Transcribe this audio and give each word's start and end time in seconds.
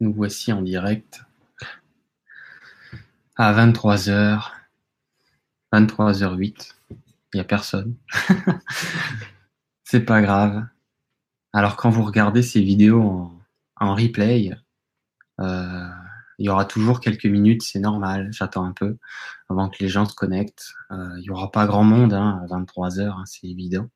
Nous 0.00 0.14
voici 0.14 0.50
en 0.50 0.62
direct 0.62 1.22
à 3.36 3.52
23h, 3.52 4.50
23h08. 5.74 6.72
Il 6.90 6.96
n'y 7.34 7.40
a 7.40 7.44
personne. 7.44 7.94
C'est 9.84 10.00
pas 10.00 10.22
grave. 10.22 10.64
Alors 11.52 11.76
quand 11.76 11.90
vous 11.90 12.02
regardez 12.02 12.42
ces 12.42 12.62
vidéos 12.62 13.30
en, 13.76 13.94
replay, 13.94 14.52
euh, 15.40 15.88
il 16.38 16.46
y 16.46 16.48
aura 16.48 16.64
toujours 16.64 17.00
quelques 17.00 17.26
minutes, 17.26 17.62
c'est 17.62 17.80
normal. 17.80 18.28
J'attends 18.32 18.64
un 18.64 18.72
peu 18.72 18.96
avant 19.50 19.68
que 19.68 19.78
les 19.80 19.88
gens 19.88 20.06
se 20.06 20.14
connectent. 20.14 20.72
Euh, 20.92 21.14
il 21.18 21.24
y 21.24 21.30
aura 21.30 21.50
pas 21.50 21.66
grand 21.66 21.84
monde 21.84 22.14
hein, 22.14 22.40
à 22.42 22.46
23 22.46 22.88
h 22.88 23.00
hein, 23.02 23.24
c'est 23.26 23.48
évident. 23.48 23.88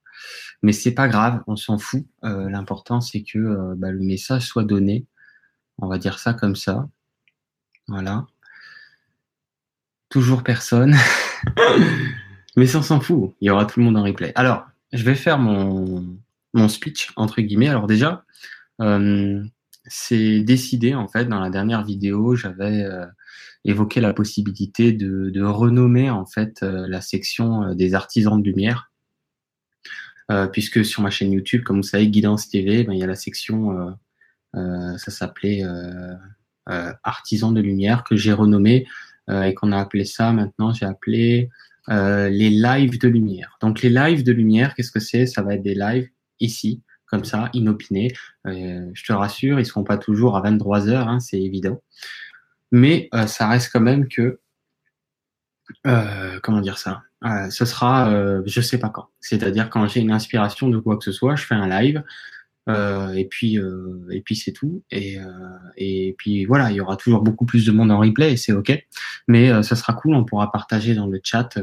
Mais 0.62 0.72
c'est 0.72 0.92
pas 0.92 1.08
grave, 1.08 1.42
on 1.46 1.56
s'en 1.56 1.78
fout. 1.78 2.04
Euh, 2.24 2.50
l'important 2.50 3.00
c'est 3.00 3.22
que 3.22 3.74
bah, 3.76 3.90
le 3.90 4.00
message 4.00 4.46
soit 4.46 4.64
donné. 4.64 5.06
On 5.78 5.88
va 5.88 5.98
dire 5.98 6.18
ça 6.18 6.34
comme 6.34 6.56
ça. 6.56 6.88
Voilà. 7.88 8.26
Toujours 10.08 10.42
personne. 10.42 10.96
Mais 12.56 12.66
ça, 12.66 12.78
on 12.78 12.82
s'en 12.82 13.00
fout. 13.00 13.34
Il 13.40 13.46
y 13.46 13.50
aura 13.50 13.66
tout 13.66 13.80
le 13.80 13.86
monde 13.86 13.96
en 13.96 14.04
replay. 14.04 14.32
Alors, 14.36 14.66
je 14.92 15.02
vais 15.02 15.16
faire 15.16 15.38
mon, 15.38 16.18
mon 16.54 16.68
speech, 16.68 17.10
entre 17.16 17.42
guillemets. 17.42 17.68
Alors 17.68 17.86
déjà, 17.86 18.24
euh, 18.80 19.42
c'est 19.86 20.40
décidé, 20.40 20.94
en 20.94 21.08
fait, 21.08 21.26
dans 21.26 21.40
la 21.40 21.50
dernière 21.50 21.84
vidéo, 21.84 22.36
j'avais 22.36 22.84
euh, 22.84 23.04
évoqué 23.64 24.00
la 24.00 24.14
possibilité 24.14 24.92
de, 24.92 25.42
renommer, 25.42 26.10
en 26.10 26.24
fait, 26.24 26.62
euh, 26.62 26.86
la 26.88 27.00
section 27.00 27.74
des 27.74 27.94
artisans 27.94 28.40
de 28.40 28.46
lumière. 28.48 28.90
puisque 30.52 30.84
sur 30.84 31.02
ma 31.02 31.10
chaîne 31.10 31.32
YouTube, 31.32 31.64
comme 31.64 31.76
vous 31.76 31.82
savez, 31.82 32.08
Guidance 32.08 32.48
TV, 32.48 32.84
ben, 32.84 32.94
il 32.94 32.98
y 32.98 33.02
a 33.02 33.06
la 33.06 33.14
section, 33.14 33.94
ça 34.54 35.10
s'appelait 35.10 35.62
Artisans 37.02 37.52
de 37.52 37.60
lumière, 37.60 38.04
que 38.04 38.16
j'ai 38.16 38.32
renommé 38.32 38.86
et 39.28 39.54
qu'on 39.54 39.72
a 39.72 39.78
appelé 39.78 40.04
ça 40.04 40.32
maintenant, 40.32 40.72
j'ai 40.72 40.86
appelé 40.86 41.50
euh, 41.90 42.30
les 42.30 42.48
lives 42.48 42.98
de 42.98 43.08
lumière. 43.08 43.58
Donc 43.60 43.82
les 43.82 43.90
lives 43.90 44.24
de 44.24 44.32
lumière, 44.32 44.74
qu'est-ce 44.74 44.90
que 44.90 45.00
c'est? 45.00 45.26
Ça 45.26 45.42
va 45.42 45.54
être 45.54 45.62
des 45.62 45.74
lives 45.74 46.08
ici, 46.40 46.82
comme 47.06 47.24
ça, 47.24 47.50
inopinés. 47.52 48.10
Euh, 48.46 48.90
je 48.94 49.04
te 49.04 49.12
rassure, 49.12 49.60
ils 49.60 49.66
seront 49.66 49.84
pas 49.84 49.98
toujours 49.98 50.36
à 50.36 50.40
23 50.40 50.88
heures, 50.88 51.08
hein, 51.08 51.20
c'est 51.20 51.40
évident. 51.40 51.82
Mais 52.72 53.08
euh, 53.14 53.26
ça 53.26 53.48
reste 53.48 53.70
quand 53.70 53.80
même 53.80 54.08
que, 54.08 54.40
comment 56.42 56.60
dire 56.60 56.78
ça? 56.78 57.02
Ce 57.50 57.64
sera, 57.64 58.42
je 58.44 58.60
sais 58.60 58.78
pas 58.78 58.90
quand. 58.90 59.08
C'est-à-dire 59.20 59.70
quand 59.70 59.86
j'ai 59.86 60.00
une 60.00 60.10
inspiration 60.10 60.68
de 60.68 60.78
quoi 60.78 60.98
que 60.98 61.04
ce 61.04 61.12
soit, 61.12 61.36
je 61.36 61.44
fais 61.44 61.54
un 61.54 61.68
live. 61.68 62.02
Euh, 62.68 63.12
et 63.12 63.26
puis, 63.26 63.58
euh, 63.58 64.06
et 64.10 64.20
puis 64.20 64.36
c'est 64.36 64.52
tout. 64.52 64.82
Et, 64.90 65.18
euh, 65.18 65.24
et 65.76 66.14
puis 66.18 66.44
voilà, 66.44 66.70
il 66.70 66.76
y 66.76 66.80
aura 66.80 66.96
toujours 66.96 67.22
beaucoup 67.22 67.46
plus 67.46 67.66
de 67.66 67.72
monde 67.72 67.90
en 67.90 67.98
replay 67.98 68.32
et 68.32 68.36
c'est 68.36 68.52
ok. 68.52 68.72
Mais 69.28 69.62
ça 69.62 69.76
sera 69.76 69.92
cool, 69.94 70.14
on 70.14 70.24
pourra 70.24 70.50
partager 70.50 70.94
dans 70.94 71.06
le 71.06 71.20
chat. 71.22 71.58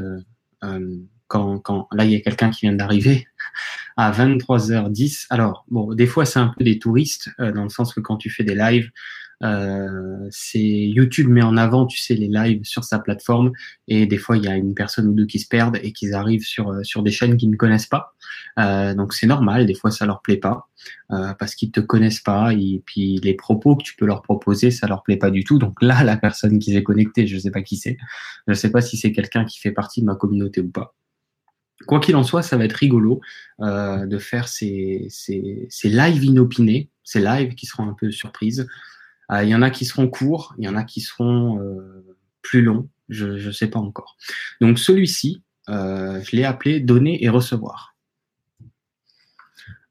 quand, 1.28 1.58
quand 1.60 1.88
là, 1.92 2.04
il 2.04 2.12
y 2.12 2.16
a 2.16 2.20
quelqu'un 2.20 2.50
qui 2.50 2.66
vient 2.66 2.74
d'arriver 2.74 3.26
à 3.96 4.12
23h10. 4.12 5.26
Alors, 5.30 5.64
bon, 5.70 5.94
des 5.94 6.06
fois, 6.06 6.24
c'est 6.24 6.38
un 6.38 6.52
peu 6.56 6.64
des 6.64 6.78
touristes, 6.78 7.30
dans 7.38 7.64
le 7.64 7.70
sens 7.70 7.94
que 7.94 8.00
quand 8.00 8.16
tu 8.16 8.30
fais 8.30 8.44
des 8.44 8.54
lives, 8.54 8.90
euh, 9.42 10.28
c'est 10.30 10.60
YouTube 10.60 11.28
met 11.28 11.42
en 11.42 11.56
avant, 11.56 11.86
tu 11.86 11.98
sais, 11.98 12.14
les 12.14 12.28
lives 12.28 12.64
sur 12.64 12.84
sa 12.84 13.00
plateforme 13.00 13.52
et 13.88 14.06
des 14.06 14.18
fois 14.18 14.36
il 14.36 14.44
y 14.44 14.48
a 14.48 14.56
une 14.56 14.74
personne 14.74 15.08
ou 15.08 15.14
deux 15.14 15.26
qui 15.26 15.40
se 15.40 15.48
perdent 15.48 15.78
et 15.82 15.92
qui 15.92 16.12
arrivent 16.12 16.44
sur 16.44 16.70
euh, 16.70 16.82
sur 16.84 17.02
des 17.02 17.10
chaînes 17.10 17.36
qu'ils 17.36 17.50
ne 17.50 17.56
connaissent 17.56 17.86
pas. 17.86 18.14
Euh, 18.58 18.94
donc 18.94 19.14
c'est 19.14 19.26
normal, 19.26 19.66
des 19.66 19.74
fois 19.74 19.90
ça 19.90 20.06
leur 20.06 20.22
plaît 20.22 20.36
pas 20.36 20.68
euh, 21.10 21.32
parce 21.34 21.54
qu'ils 21.54 21.70
te 21.70 21.80
connaissent 21.80 22.20
pas 22.20 22.52
et 22.52 22.82
puis 22.84 23.18
les 23.22 23.34
propos 23.34 23.76
que 23.76 23.82
tu 23.82 23.96
peux 23.96 24.06
leur 24.06 24.22
proposer 24.22 24.70
ça 24.70 24.86
leur 24.86 25.02
plaît 25.02 25.16
pas 25.16 25.30
du 25.30 25.44
tout. 25.44 25.58
Donc 25.58 25.80
là 25.82 26.04
la 26.04 26.16
personne 26.16 26.58
qui 26.58 26.72
s'est 26.72 26.82
connectée, 26.82 27.26
je 27.26 27.38
sais 27.38 27.50
pas 27.50 27.62
qui 27.62 27.76
c'est, 27.76 27.96
je 28.46 28.54
sais 28.54 28.70
pas 28.70 28.80
si 28.80 28.96
c'est 28.96 29.12
quelqu'un 29.12 29.44
qui 29.44 29.58
fait 29.58 29.72
partie 29.72 30.00
de 30.00 30.06
ma 30.06 30.14
communauté 30.14 30.60
ou 30.60 30.70
pas. 30.70 30.94
Quoi 31.86 31.98
qu'il 31.98 32.14
en 32.14 32.22
soit, 32.22 32.42
ça 32.42 32.56
va 32.56 32.64
être 32.64 32.74
rigolo 32.74 33.20
euh, 33.60 34.06
de 34.06 34.18
faire 34.18 34.46
ces, 34.46 35.06
ces, 35.08 35.66
ces 35.68 35.88
lives 35.88 36.24
inopinés, 36.24 36.90
ces 37.02 37.20
lives 37.20 37.54
qui 37.54 37.66
seront 37.66 37.88
un 37.88 37.94
peu 37.94 38.10
surprises, 38.12 38.68
euh, 39.32 39.42
il 39.42 39.48
y 39.48 39.54
en 39.54 39.62
a 39.62 39.70
qui 39.70 39.84
seront 39.84 40.08
courts, 40.08 40.54
il 40.58 40.64
y 40.64 40.68
en 40.68 40.76
a 40.76 40.84
qui 40.84 41.00
seront 41.00 41.60
euh, 41.60 42.16
plus 42.42 42.62
longs, 42.62 42.88
je 43.08 43.26
ne 43.26 43.52
sais 43.52 43.68
pas 43.68 43.78
encore. 43.78 44.16
Donc 44.60 44.78
celui-ci, 44.78 45.42
euh, 45.68 46.20
je 46.22 46.36
l'ai 46.36 46.44
appelé 46.44 46.80
donner 46.80 47.24
et 47.24 47.28
recevoir. 47.28 47.91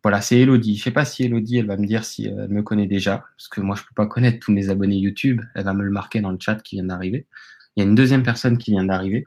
Voilà, 0.03 0.21
c'est 0.21 0.39
Elodie. 0.39 0.77
Je 0.77 0.83
sais 0.83 0.91
pas 0.91 1.05
si 1.05 1.23
Elodie, 1.23 1.57
elle 1.57 1.67
va 1.67 1.77
me 1.77 1.85
dire 1.85 2.03
si 2.03 2.25
elle 2.25 2.49
me 2.49 2.63
connaît 2.63 2.87
déjà, 2.87 3.23
parce 3.37 3.47
que 3.49 3.61
moi, 3.61 3.75
je 3.75 3.83
peux 3.83 3.93
pas 3.95 4.07
connaître 4.07 4.39
tous 4.39 4.51
mes 4.51 4.69
abonnés 4.69 4.97
YouTube. 4.97 5.41
Elle 5.55 5.65
va 5.65 5.73
me 5.73 5.83
le 5.83 5.91
marquer 5.91 6.21
dans 6.21 6.31
le 6.31 6.37
chat 6.39 6.55
qui 6.55 6.75
vient 6.77 6.85
d'arriver. 6.85 7.27
Il 7.75 7.83
y 7.83 7.85
a 7.85 7.89
une 7.89 7.95
deuxième 7.95 8.23
personne 8.23 8.57
qui 8.57 8.71
vient 8.71 8.83
d'arriver. 8.83 9.25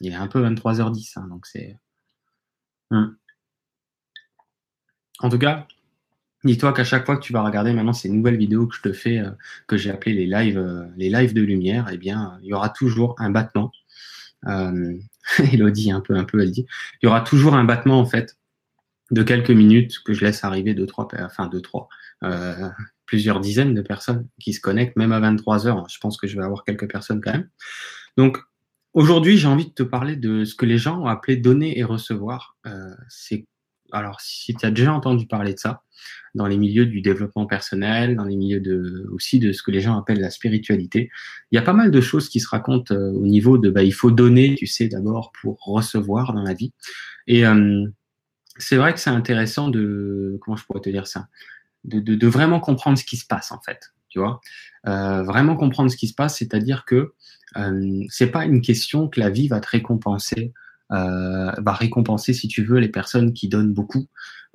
Il 0.00 0.12
est 0.12 0.16
un 0.16 0.26
peu 0.26 0.42
23h10, 0.42 1.18
hein. 1.18 1.28
Hum. 2.90 3.16
En 5.20 5.28
tout 5.28 5.38
cas, 5.38 5.66
Dis-toi 6.44 6.74
qu'à 6.74 6.84
chaque 6.84 7.06
fois 7.06 7.16
que 7.16 7.22
tu 7.22 7.32
vas 7.32 7.42
regarder 7.42 7.72
maintenant 7.72 7.94
ces 7.94 8.10
nouvelles 8.10 8.36
vidéos 8.36 8.66
que 8.66 8.76
je 8.76 8.82
te 8.82 8.92
fais, 8.92 9.18
euh, 9.18 9.30
que 9.66 9.78
j'ai 9.78 9.90
appelées 9.90 10.12
les 10.14 10.26
lives, 10.26 10.58
euh, 10.58 10.84
les 10.96 11.08
lives 11.08 11.32
de 11.32 11.40
lumière, 11.40 11.88
eh 11.90 11.96
bien, 11.96 12.38
il 12.42 12.48
y 12.48 12.52
aura 12.52 12.68
toujours 12.68 13.14
un 13.18 13.30
battement. 13.30 13.72
Euh, 14.46 14.94
Elodie, 15.52 15.90
un 15.90 16.00
peu, 16.02 16.14
un 16.16 16.24
peu, 16.24 16.40
elle 16.42 16.50
dit. 16.50 16.66
Il 17.02 17.06
y 17.06 17.08
aura 17.08 17.22
toujours 17.22 17.54
un 17.54 17.64
battement 17.64 17.98
en 17.98 18.04
fait 18.04 18.36
de 19.10 19.22
quelques 19.22 19.50
minutes 19.50 19.98
que 20.04 20.14
je 20.14 20.24
laisse 20.24 20.44
arriver 20.44 20.74
deux, 20.74 20.86
trois, 20.86 21.08
enfin 21.20 21.48
deux, 21.48 21.60
trois, 21.60 21.88
euh, 22.22 22.68
plusieurs 23.06 23.40
dizaines 23.40 23.74
de 23.74 23.82
personnes 23.82 24.26
qui 24.40 24.52
se 24.52 24.60
connectent, 24.60 24.96
même 24.96 25.12
à 25.12 25.20
23 25.20 25.66
heures. 25.66 25.88
Je 25.88 25.98
pense 25.98 26.16
que 26.16 26.26
je 26.26 26.36
vais 26.36 26.44
avoir 26.44 26.64
quelques 26.64 26.90
personnes 26.90 27.20
quand 27.20 27.32
même. 27.32 27.48
Donc 28.16 28.38
aujourd'hui, 28.94 29.36
j'ai 29.36 29.48
envie 29.48 29.66
de 29.66 29.74
te 29.74 29.82
parler 29.82 30.16
de 30.16 30.44
ce 30.44 30.54
que 30.54 30.66
les 30.66 30.78
gens 30.78 31.00
ont 31.00 31.06
appelé 31.06 31.36
donner 31.36 31.78
et 31.78 31.84
recevoir. 31.84 32.56
Euh, 32.66 32.94
c'est 33.08 33.46
alors 33.92 34.20
si 34.20 34.54
tu 34.54 34.66
as 34.66 34.70
déjà 34.70 34.92
entendu 34.92 35.26
parler 35.26 35.54
de 35.54 35.58
ça, 35.58 35.82
dans 36.34 36.46
les 36.46 36.56
milieux 36.56 36.86
du 36.86 37.00
développement 37.00 37.46
personnel, 37.46 38.16
dans 38.16 38.24
les 38.24 38.36
milieux 38.36 38.60
de, 38.60 39.08
aussi 39.12 39.38
de 39.38 39.52
ce 39.52 39.62
que 39.62 39.70
les 39.70 39.80
gens 39.80 39.96
appellent 39.96 40.20
la 40.20 40.30
spiritualité. 40.30 41.10
Il 41.50 41.56
y 41.56 41.58
a 41.58 41.62
pas 41.62 41.72
mal 41.72 41.90
de 41.90 42.00
choses 42.00 42.28
qui 42.28 42.40
se 42.40 42.48
racontent 42.48 42.94
euh, 42.94 43.12
au 43.12 43.26
niveau 43.26 43.56
de, 43.56 43.70
bah, 43.70 43.82
il 43.82 43.94
faut 43.94 44.10
donner, 44.10 44.54
tu 44.56 44.66
sais, 44.66 44.88
d'abord 44.88 45.32
pour 45.40 45.58
recevoir 45.64 46.32
dans 46.32 46.42
la 46.42 46.54
vie. 46.54 46.72
Et 47.26 47.46
euh, 47.46 47.86
c'est 48.56 48.76
vrai 48.76 48.94
que 48.94 49.00
c'est 49.00 49.10
intéressant 49.10 49.68
de, 49.68 50.38
comment 50.40 50.56
je 50.56 50.64
pourrais 50.64 50.80
te 50.80 50.90
dire 50.90 51.06
ça, 51.06 51.28
de, 51.84 52.26
vraiment 52.26 52.60
comprendre 52.60 52.98
ce 52.98 53.04
qui 53.04 53.16
se 53.16 53.26
passe 53.26 53.52
en 53.52 53.60
fait. 53.60 53.92
Tu 54.08 54.20
vois, 54.20 54.40
euh, 54.86 55.22
vraiment 55.24 55.56
comprendre 55.56 55.90
ce 55.90 55.96
qui 55.96 56.06
se 56.06 56.14
passe, 56.14 56.38
c'est-à-dire 56.38 56.84
que 56.84 57.14
euh, 57.56 58.04
c'est 58.08 58.28
pas 58.28 58.44
une 58.44 58.60
question 58.60 59.08
que 59.08 59.18
la 59.18 59.28
vie 59.28 59.48
va 59.48 59.60
te 59.60 59.68
récompenser 59.68 60.52
euh, 60.92 61.50
va 61.58 61.72
récompenser, 61.72 62.34
si 62.34 62.46
tu 62.46 62.62
veux, 62.62 62.78
les 62.78 62.90
personnes 62.90 63.32
qui 63.32 63.48
donnent 63.48 63.72
beaucoup, 63.72 64.06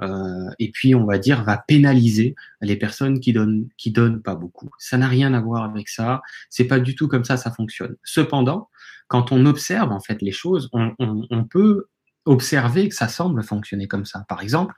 euh, 0.02 0.50
et 0.60 0.72
puis 0.72 0.94
on 0.94 1.06
va 1.06 1.18
dire 1.18 1.44
va 1.44 1.58
pénaliser 1.58 2.36
les 2.62 2.76
personnes 2.76 3.20
qui 3.20 3.34
donnent 3.34 3.68
qui 3.78 3.92
donnent 3.92 4.22
pas 4.22 4.36
beaucoup. 4.36 4.70
Ça 4.78 4.98
n'a 4.98 5.08
rien 5.08 5.34
à 5.34 5.42
voir 5.42 5.64
avec 5.64 5.90
ça. 5.90 6.22
C'est 6.50 6.66
pas 6.66 6.80
du 6.80 6.96
tout 6.96 7.08
comme 7.08 7.24
ça 7.24 7.36
ça 7.36 7.52
fonctionne. 7.52 7.96
Cependant, 8.04 8.70
quand 9.08 9.31
on 9.31 9.46
observe 9.48 9.92
en 9.92 10.00
fait 10.00 10.22
les 10.22 10.31
choses, 10.31 10.70
on 10.72 11.44
peut 11.46 11.88
observer 12.25 12.90
que 12.90 12.96
ça 12.96 13.07
semble 13.07 13.44
fonctionner 13.44 13.88
comme 13.88 14.06
ça. 14.06 14.25
Par 14.28 14.41
exemple, 14.41 14.75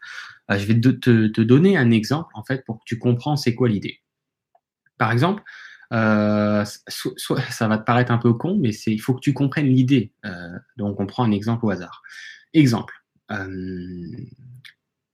euh, 0.50 0.57
je 0.57 0.66
vais 0.66 0.79
te, 0.79 1.41
donner 1.41 1.78
un 1.78 1.91
exemple 1.91 2.31
en 2.34 2.44
fait 2.44 2.63
pour 2.66 2.79
que 2.79 2.84
tu 2.85 2.97
comprends 2.97 3.35
c'est 3.35 3.56
quoi 3.56 3.69
l'idée. 3.69 4.02
Par 4.97 5.12
exemple, 5.12 5.44
euh, 5.94 6.63
ça 7.50 7.68
va 7.68 7.78
te 7.78 7.84
paraître 7.84 8.12
un 8.12 8.18
peu 8.18 8.34
con, 8.34 8.57
mais 8.57 8.72
c'est, 8.72 8.91
il 8.91 9.00
faut 9.00 9.13
que 9.13 9.19
tu 9.19 9.34
comprennes 9.34 9.68
l'idée. 9.68 10.13
Euh, 10.25 10.57
donc, 10.78 11.00
on 11.00 11.06
prend 11.06 11.24
un 11.24 11.31
exemple 11.31 11.66
au 11.66 11.69
hasard. 11.69 12.02
Exemple. 12.53 12.93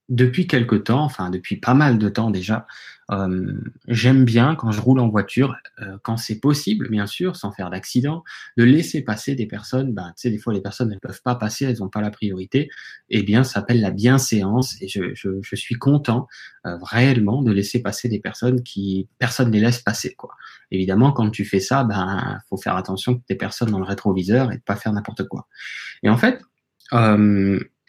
Depuis 0.09 0.47
quelque 0.47 0.75
temps, 0.75 1.03
enfin 1.03 1.29
depuis 1.29 1.57
pas 1.57 1.75
mal 1.75 1.99
de 1.99 2.09
temps 2.09 2.31
déjà, 2.31 2.65
euh, 3.11 3.53
j'aime 3.87 4.25
bien 4.25 4.55
quand 4.55 4.71
je 4.71 4.81
roule 4.81 4.99
en 4.99 5.07
voiture, 5.07 5.55
euh, 5.81 5.97
quand 6.03 6.17
c'est 6.17 6.39
possible, 6.39 6.89
bien 6.89 7.05
sûr, 7.05 7.35
sans 7.35 7.51
faire 7.51 7.69
d'accident, 7.69 8.23
de 8.57 8.63
laisser 8.63 9.01
passer 9.01 9.35
des 9.35 9.45
personnes. 9.45 9.93
Ben, 9.93 10.07
tu 10.09 10.23
sais, 10.23 10.29
des 10.29 10.37
fois 10.37 10.53
les 10.53 10.61
personnes 10.61 10.89
ne 10.89 10.97
peuvent 10.97 11.21
pas 11.21 11.35
passer, 11.35 11.65
elles 11.65 11.79
n'ont 11.79 11.89
pas 11.89 12.01
la 12.01 12.11
priorité. 12.11 12.69
Eh 13.09 13.23
bien, 13.23 13.43
ça 13.43 13.55
s'appelle 13.55 13.79
la 13.79 13.91
bienséance 13.91 14.75
et 14.81 14.87
je, 14.87 15.15
suis 15.53 15.75
content 15.75 16.27
euh, 16.65 16.77
réellement 16.81 17.41
de 17.41 17.51
laisser 17.51 17.81
passer 17.81 18.09
des 18.09 18.19
personnes 18.19 18.61
qui 18.63 19.07
personne 19.19 19.51
les 19.51 19.59
laisse 19.59 19.79
passer. 19.79 20.13
Quoi. 20.15 20.35
Évidemment, 20.71 21.11
quand 21.11 21.29
tu 21.29 21.45
fais 21.45 21.59
ça, 21.59 21.83
ben 21.83 22.39
faut 22.49 22.57
faire 22.57 22.75
attention 22.75 23.15
que 23.15 23.21
des 23.29 23.35
personnes 23.35 23.71
dans 23.71 23.79
le 23.79 23.85
rétroviseur 23.85 24.51
et 24.51 24.57
de 24.57 24.61
pas 24.61 24.75
faire 24.75 24.93
n'importe 24.93 25.27
quoi. 25.27 25.47
Et 26.03 26.09
en 26.09 26.17
fait. 26.17 26.41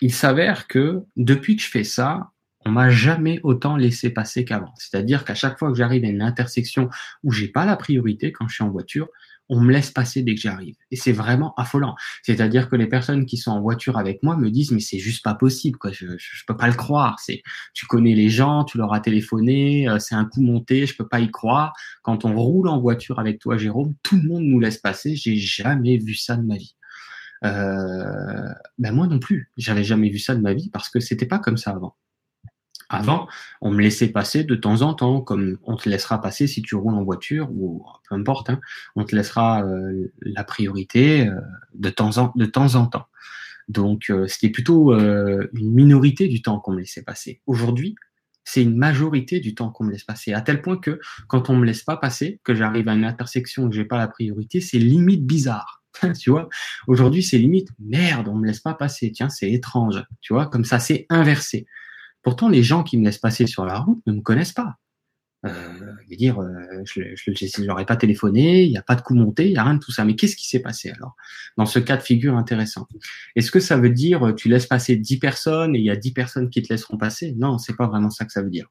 Il 0.00 0.14
s'avère 0.14 0.68
que 0.68 1.02
depuis 1.16 1.56
que 1.56 1.62
je 1.62 1.68
fais 1.68 1.82
ça, 1.82 2.30
on 2.64 2.70
m'a 2.70 2.90
jamais 2.90 3.40
autant 3.42 3.76
laissé 3.76 4.10
passer 4.10 4.44
qu'avant. 4.44 4.74
C'est-à-dire 4.76 5.24
qu'à 5.24 5.34
chaque 5.34 5.58
fois 5.58 5.70
que 5.70 5.78
j'arrive 5.78 6.04
à 6.04 6.08
une 6.08 6.22
intersection 6.22 6.88
où 7.22 7.32
j'ai 7.32 7.48
pas 7.48 7.64
la 7.64 7.76
priorité 7.76 8.32
quand 8.32 8.48
je 8.48 8.54
suis 8.54 8.64
en 8.64 8.70
voiture, 8.70 9.08
on 9.48 9.60
me 9.60 9.72
laisse 9.72 9.90
passer 9.90 10.22
dès 10.22 10.34
que 10.34 10.40
j'arrive. 10.40 10.74
Et 10.90 10.96
c'est 10.96 11.12
vraiment 11.12 11.54
affolant. 11.56 11.94
C'est-à-dire 12.22 12.68
que 12.68 12.76
les 12.76 12.86
personnes 12.86 13.24
qui 13.24 13.38
sont 13.38 13.50
en 13.50 13.60
voiture 13.60 13.96
avec 13.96 14.22
moi 14.22 14.36
me 14.36 14.50
disent 14.50 14.72
mais 14.72 14.80
c'est 14.80 14.98
juste 14.98 15.24
pas 15.24 15.34
possible 15.34 15.78
quoi. 15.78 15.90
Je, 15.90 16.06
je, 16.18 16.44
peux 16.46 16.56
pas 16.56 16.66
le 16.68 16.74
croire. 16.74 17.18
C'est 17.20 17.42
tu 17.72 17.86
connais 17.86 18.14
les 18.14 18.28
gens, 18.28 18.64
tu 18.64 18.76
leur 18.76 18.92
as 18.92 19.00
téléphoné, 19.00 19.88
euh, 19.88 19.98
c'est 19.98 20.14
un 20.14 20.26
coup 20.26 20.42
monté, 20.42 20.86
je 20.86 20.96
peux 20.96 21.08
pas 21.08 21.20
y 21.20 21.30
croire. 21.30 21.72
Quand 22.02 22.24
on 22.24 22.36
roule 22.36 22.68
en 22.68 22.78
voiture 22.80 23.18
avec 23.18 23.38
toi 23.38 23.56
Jérôme, 23.56 23.94
tout 24.02 24.16
le 24.16 24.28
monde 24.28 24.44
nous 24.44 24.60
laisse 24.60 24.78
passer. 24.78 25.16
J'ai 25.16 25.36
jamais 25.36 25.96
vu 25.96 26.14
ça 26.14 26.36
de 26.36 26.42
ma 26.42 26.56
vie. 26.56 26.74
Euh, 27.44 28.52
ben 28.78 28.92
moi 28.92 29.06
non 29.06 29.18
plus. 29.18 29.50
J'avais 29.56 29.84
jamais 29.84 30.10
vu 30.10 30.18
ça 30.18 30.34
de 30.34 30.40
ma 30.40 30.52
vie 30.52 30.70
parce 30.70 30.90
que 30.90 31.00
c'était 31.00 31.26
pas 31.26 31.38
comme 31.38 31.56
ça 31.56 31.70
avant. 31.70 31.96
Avant, 32.90 33.28
on 33.60 33.70
me 33.70 33.82
laissait 33.82 34.08
passer 34.08 34.44
de 34.44 34.54
temps 34.54 34.80
en 34.80 34.94
temps, 34.94 35.20
comme 35.20 35.58
on 35.64 35.76
te 35.76 35.88
laissera 35.88 36.22
passer 36.22 36.46
si 36.46 36.62
tu 36.62 36.74
roules 36.74 36.94
en 36.94 37.04
voiture 37.04 37.50
ou 37.50 37.84
peu 38.08 38.14
importe. 38.14 38.48
Hein, 38.48 38.60
on 38.96 39.04
te 39.04 39.14
laissera 39.14 39.62
euh, 39.62 40.10
la 40.22 40.42
priorité 40.42 41.28
euh, 41.28 41.34
de, 41.74 41.90
temps 41.90 42.16
en, 42.16 42.32
de 42.34 42.46
temps 42.46 42.76
en 42.76 42.86
temps. 42.86 43.06
Donc, 43.68 44.08
euh, 44.08 44.26
c'était 44.26 44.48
plutôt 44.48 44.94
une 44.94 45.74
minorité 45.74 46.28
du 46.28 46.40
temps 46.40 46.58
qu'on 46.60 46.72
me 46.72 46.80
laissait 46.80 47.02
passer. 47.02 47.42
Aujourd'hui, 47.46 47.94
c'est 48.44 48.62
une 48.62 48.76
majorité 48.76 49.40
du 49.40 49.54
temps 49.54 49.68
qu'on 49.68 49.84
me 49.84 49.92
laisse 49.92 50.04
passer. 50.04 50.32
À 50.32 50.40
tel 50.40 50.62
point 50.62 50.78
que 50.78 50.98
quand 51.26 51.50
on 51.50 51.56
me 51.56 51.66
laisse 51.66 51.82
pas 51.82 51.98
passer, 51.98 52.40
que 52.44 52.54
j'arrive 52.54 52.88
à 52.88 52.94
une 52.94 53.04
intersection 53.04 53.68
que 53.68 53.74
j'ai 53.74 53.84
pas 53.84 53.98
la 53.98 54.08
priorité, 54.08 54.62
c'est 54.62 54.78
limite 54.78 55.26
bizarre. 55.26 55.82
tu 56.18 56.30
vois, 56.30 56.48
aujourd'hui, 56.86 57.22
c'est 57.22 57.36
limite 57.36 57.68
merde, 57.78 58.28
on 58.28 58.34
me 58.34 58.46
laisse 58.46 58.60
pas 58.60 58.72
passer. 58.72 59.12
Tiens, 59.12 59.28
c'est 59.28 59.50
étrange. 59.50 60.02
Tu 60.22 60.32
vois, 60.32 60.46
comme 60.46 60.64
ça, 60.64 60.78
c'est 60.78 61.04
inversé. 61.10 61.66
Pourtant, 62.28 62.50
les 62.50 62.62
gens 62.62 62.82
qui 62.82 62.98
me 62.98 63.06
laissent 63.06 63.16
passer 63.16 63.46
sur 63.46 63.64
la 63.64 63.78
route 63.78 64.02
ne 64.06 64.12
me 64.12 64.20
connaissent 64.20 64.52
pas. 64.52 64.76
Euh, 65.46 65.50
je 66.04 66.10
veux 66.10 66.16
dire, 66.16 66.38
euh, 66.42 66.82
je 66.84 67.84
pas 67.84 67.96
téléphoné, 67.96 68.64
il 68.64 68.68
n'y 68.68 68.76
a 68.76 68.82
pas 68.82 68.96
de 68.96 69.00
coup 69.00 69.14
monté, 69.14 69.46
il 69.46 69.52
n'y 69.52 69.56
a 69.56 69.64
rien 69.64 69.72
de 69.72 69.78
tout 69.78 69.92
ça. 69.92 70.04
Mais 70.04 70.14
qu'est-ce 70.14 70.36
qui 70.36 70.46
s'est 70.46 70.60
passé 70.60 70.90
alors 70.90 71.16
dans 71.56 71.64
ce 71.64 71.78
cas 71.78 71.96
de 71.96 72.02
figure 72.02 72.36
intéressant? 72.36 72.86
Est-ce 73.34 73.50
que 73.50 73.60
ça 73.60 73.78
veut 73.78 73.88
dire 73.88 74.26
euh, 74.26 74.34
tu 74.34 74.50
laisses 74.50 74.66
passer 74.66 74.96
10 74.96 75.18
personnes 75.20 75.74
et 75.74 75.78
il 75.78 75.86
y 75.86 75.90
a 75.90 75.96
10 75.96 76.12
personnes 76.12 76.50
qui 76.50 76.60
te 76.60 76.70
laisseront 76.70 76.98
passer? 76.98 77.32
Non, 77.38 77.56
c'est 77.56 77.76
pas 77.76 77.86
vraiment 77.86 78.10
ça 78.10 78.26
que 78.26 78.32
ça 78.32 78.42
veut 78.42 78.50
dire. 78.50 78.66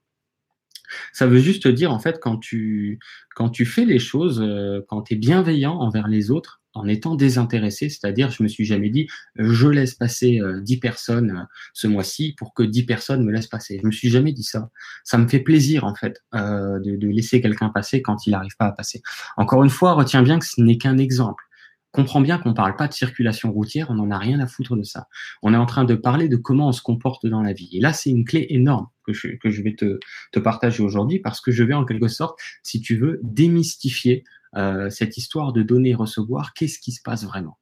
Ça 1.14 1.26
veut 1.26 1.40
juste 1.40 1.68
dire 1.68 1.92
en 1.92 1.98
fait 1.98 2.20
quand 2.22 2.38
tu 2.38 3.00
quand 3.34 3.50
tu 3.50 3.66
fais 3.66 3.86
les 3.86 3.98
choses, 3.98 4.40
euh, 4.40 4.86
quand 4.88 5.02
tu 5.02 5.16
es 5.16 5.18
bienveillant 5.18 5.74
envers 5.80 6.08
les 6.08 6.30
autres, 6.30 6.62
en 6.78 6.88
étant 6.88 7.16
désintéressé, 7.16 7.90
c'est-à-dire 7.90 8.30
je 8.30 8.44
me 8.44 8.48
suis 8.48 8.66
jamais 8.66 8.90
dit 8.90 9.08
je 9.36 9.68
laisse 9.68 9.96
passer 9.96 10.40
10 10.62 10.76
euh, 10.76 10.80
personnes 10.80 11.32
euh, 11.32 11.44
ce 11.74 11.88
mois-ci 11.88 12.36
pour 12.38 12.54
que 12.54 12.64
10 12.64 12.84
personnes 12.84 13.24
me 13.24 13.32
laissent 13.32 13.48
passer. 13.48 13.80
Je 13.82 13.88
me 13.88 13.92
suis 13.92 14.10
jamais 14.10 14.32
dit 14.32 14.44
ça. 14.44 14.70
Ça 15.04 15.18
me 15.18 15.28
fait 15.28 15.40
plaisir 15.40 15.84
en 15.84 15.96
fait 15.96 16.22
euh, 16.36 16.80
de, 16.80 16.96
de, 16.96 17.08
laisser 17.08 17.42
quelqu'un 17.42 17.70
passer 17.70 18.02
quand 18.02 18.28
il 18.28 18.32
n'arrive 18.32 18.56
pas 18.58 18.68
à 18.68 18.72
passer. 18.72 19.02
Encore 19.38 19.64
une 19.64 19.70
fois, 19.70 19.94
retiens 19.94 20.24
bien 20.24 20.40
que 20.40 20.46
ce 20.46 20.62
n'est 20.62 20.78
qu'un 20.78 20.98
exemple. 20.98 21.44
Comprends 21.92 22.22
bien 22.22 22.38
qu'on 22.38 22.54
parle 22.54 22.76
pas 22.76 22.88
de 22.88 22.94
circulation 22.94 23.52
routière, 23.52 23.88
on 23.90 23.96
n'en 23.96 24.12
a 24.12 24.18
rien 24.18 24.40
à 24.40 24.46
foutre 24.46 24.76
de 24.76 24.84
ça. 24.84 25.08
On 25.42 25.54
est 25.54 25.58
en 25.58 25.66
train 25.66 25.84
de 25.84 25.96
parler 25.96 26.30
de 26.30 26.36
comment 26.36 26.68
on 26.68 26.72
se 26.72 26.82
comporte 26.82 27.26
dans 27.26 27.42
la 27.42 27.54
vie. 27.54 27.70
Et 27.72 27.80
là, 27.80 27.94
c'est 27.94 28.10
une 28.10 28.26
clé 28.26 28.46
énorme 28.50 28.88
que 29.14 29.50
je, 29.50 29.62
vais 29.62 29.76
te, 29.76 30.40
partager 30.40 30.84
aujourd'hui 30.84 31.20
parce 31.20 31.42
que 31.42 31.52
je 31.52 31.64
vais 31.64 31.74
en 31.74 31.86
quelque 31.86 32.08
sorte, 32.08 32.40
si 32.64 32.82
tu 32.82 32.98
veux, 32.98 33.20
démystifier 33.24 34.24
euh, 34.56 34.90
cette 34.90 35.18
histoire 35.18 35.54
de 35.54 35.62
donner 35.62 35.90
et 35.90 35.96
recevoir, 35.96 36.54
qu'est-ce 36.54 36.80
qui 36.80 36.92
se 36.92 37.02
passe 37.02 37.24
vraiment? 37.24 37.58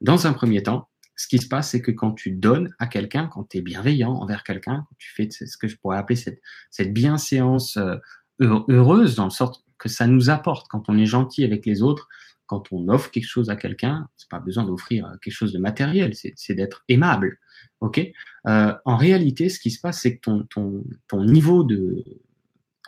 Dans 0.00 0.26
un 0.26 0.32
premier 0.32 0.62
temps, 0.62 0.88
ce 1.16 1.28
qui 1.28 1.38
se 1.38 1.48
passe, 1.48 1.70
c'est 1.70 1.82
que 1.82 1.90
quand 1.90 2.12
tu 2.12 2.30
donnes 2.30 2.74
à 2.78 2.86
quelqu'un, 2.86 3.26
quand 3.26 3.48
tu 3.48 3.58
es 3.58 3.60
bienveillant 3.60 4.12
envers 4.12 4.42
quelqu'un, 4.42 4.86
tu 4.98 5.12
fais 5.14 5.28
ce 5.30 5.56
que 5.58 5.68
je 5.68 5.76
pourrais 5.76 5.98
appeler 5.98 6.16
cette, 6.16 6.40
cette 6.70 6.94
bienséance 6.94 7.76
euh, 7.76 7.96
heureuse, 8.40 9.16
dans 9.16 9.24
le 9.24 9.30
sorte 9.30 9.62
que 9.78 9.88
ça 9.88 10.06
nous 10.06 10.30
apporte, 10.30 10.66
quand 10.68 10.88
on 10.88 10.96
est 10.96 11.06
gentil 11.06 11.44
avec 11.44 11.66
les 11.66 11.82
autres, 11.82 12.08
quand 12.50 12.64
on 12.72 12.88
offre 12.88 13.12
quelque 13.12 13.28
chose 13.28 13.48
à 13.48 13.54
quelqu'un, 13.54 14.08
c'est 14.16 14.28
pas 14.28 14.40
besoin 14.40 14.64
d'offrir 14.64 15.06
euh, 15.06 15.16
quelque 15.22 15.32
chose 15.32 15.52
de 15.52 15.60
matériel, 15.60 16.14
c'est 16.34 16.54
d'être 16.54 16.82
aimable. 16.88 17.38
Euh, 17.80 18.74
En 18.84 18.96
réalité, 18.96 19.48
ce 19.48 19.60
qui 19.60 19.70
se 19.70 19.80
passe, 19.80 20.00
c'est 20.00 20.16
que 20.16 20.20
ton, 20.20 20.42
ton, 20.50 20.82
ton 21.06 21.24
niveau 21.24 21.62
de 21.62 22.04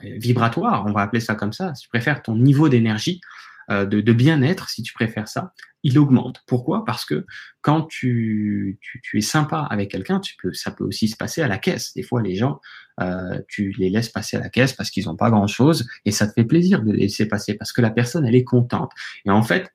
vibratoire, 0.02 0.84
on 0.88 0.92
va 0.92 1.02
appeler 1.02 1.20
ça 1.20 1.36
comme 1.36 1.52
ça, 1.52 1.76
si 1.76 1.84
tu 1.84 1.88
préfères 1.88 2.22
ton 2.22 2.34
niveau 2.34 2.68
d'énergie, 2.68 3.20
euh, 3.70 3.84
de, 3.86 4.12
bien-être, 4.12 4.68
si 4.68 4.82
tu 4.82 4.92
préfères 4.92 5.28
ça, 5.28 5.52
il 5.82 5.98
augmente. 5.98 6.42
Pourquoi? 6.46 6.84
Parce 6.84 7.04
que 7.04 7.26
quand 7.60 7.82
tu, 7.82 8.78
tu, 8.80 9.18
es 9.18 9.20
sympa 9.20 9.66
avec 9.70 9.90
quelqu'un, 9.90 10.20
tu 10.20 10.34
peux, 10.40 10.52
ça 10.52 10.70
peut 10.70 10.84
aussi 10.84 11.08
se 11.08 11.16
passer 11.16 11.42
à 11.42 11.48
la 11.48 11.58
caisse. 11.58 11.92
Des 11.94 12.02
fois, 12.02 12.22
les 12.22 12.34
gens, 12.34 12.60
euh, 13.00 13.40
tu 13.48 13.72
les 13.78 13.90
laisses 13.90 14.08
passer 14.08 14.36
à 14.36 14.40
la 14.40 14.48
caisse 14.48 14.72
parce 14.72 14.90
qu'ils 14.90 15.06
n'ont 15.06 15.16
pas 15.16 15.30
grand-chose 15.30 15.88
et 16.04 16.12
ça 16.12 16.26
te 16.26 16.32
fait 16.32 16.44
plaisir 16.44 16.82
de 16.82 16.92
les 16.92 17.02
laisser 17.02 17.26
passer 17.26 17.54
parce 17.54 17.72
que 17.72 17.80
la 17.80 17.90
personne, 17.90 18.26
elle 18.26 18.34
est 18.34 18.44
contente. 18.44 18.92
Et 19.24 19.30
en 19.30 19.42
fait, 19.42 19.72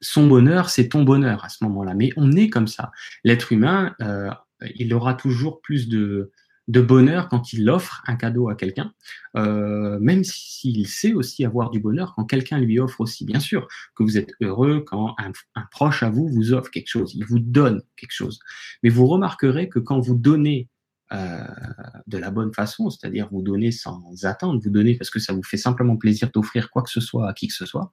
son 0.00 0.26
bonheur, 0.26 0.70
c'est 0.70 0.88
ton 0.88 1.02
bonheur 1.02 1.44
à 1.44 1.48
ce 1.48 1.64
moment-là. 1.64 1.94
Mais 1.94 2.10
on 2.16 2.32
est 2.32 2.50
comme 2.50 2.66
ça. 2.66 2.90
L'être 3.22 3.52
humain, 3.52 3.94
euh, 4.00 4.30
il 4.74 4.92
aura 4.94 5.14
toujours 5.14 5.60
plus 5.60 5.88
de, 5.88 6.32
de 6.68 6.80
bonheur 6.80 7.28
quand 7.28 7.52
il 7.52 7.68
offre 7.68 8.02
un 8.06 8.16
cadeau 8.16 8.48
à 8.48 8.54
quelqu'un, 8.54 8.92
euh, 9.36 9.98
même 10.00 10.24
s'il 10.24 10.88
sait 10.88 11.12
aussi 11.12 11.44
avoir 11.44 11.70
du 11.70 11.78
bonheur 11.78 12.14
quand 12.14 12.24
quelqu'un 12.24 12.58
lui 12.58 12.78
offre 12.78 13.00
aussi. 13.00 13.24
Bien 13.24 13.40
sûr 13.40 13.68
que 13.94 14.02
vous 14.02 14.16
êtes 14.16 14.32
heureux 14.40 14.82
quand 14.86 15.14
un, 15.18 15.32
proche 15.70 16.02
à 16.02 16.10
vous 16.10 16.26
vous 16.28 16.52
offre 16.52 16.70
quelque 16.70 16.88
chose, 16.88 17.14
il 17.14 17.24
vous 17.24 17.38
donne 17.38 17.82
quelque 17.96 18.12
chose. 18.12 18.38
Mais 18.82 18.88
vous 18.88 19.06
remarquerez 19.06 19.68
que 19.68 19.78
quand 19.78 20.00
vous 20.00 20.14
donnez 20.14 20.68
euh, 21.12 21.46
de 22.06 22.16
la 22.16 22.30
bonne 22.30 22.54
façon, 22.54 22.88
c'est-à-dire 22.88 23.28
vous 23.30 23.42
donnez 23.42 23.70
sans 23.70 24.24
attendre, 24.24 24.60
vous 24.62 24.70
donnez 24.70 24.96
parce 24.96 25.10
que 25.10 25.18
ça 25.18 25.34
vous 25.34 25.42
fait 25.42 25.58
simplement 25.58 25.96
plaisir 25.96 26.30
d'offrir 26.32 26.70
quoi 26.70 26.82
que 26.82 26.90
ce 26.90 27.00
soit 27.00 27.28
à 27.28 27.34
qui 27.34 27.48
que 27.48 27.54
ce 27.54 27.66
soit, 27.66 27.90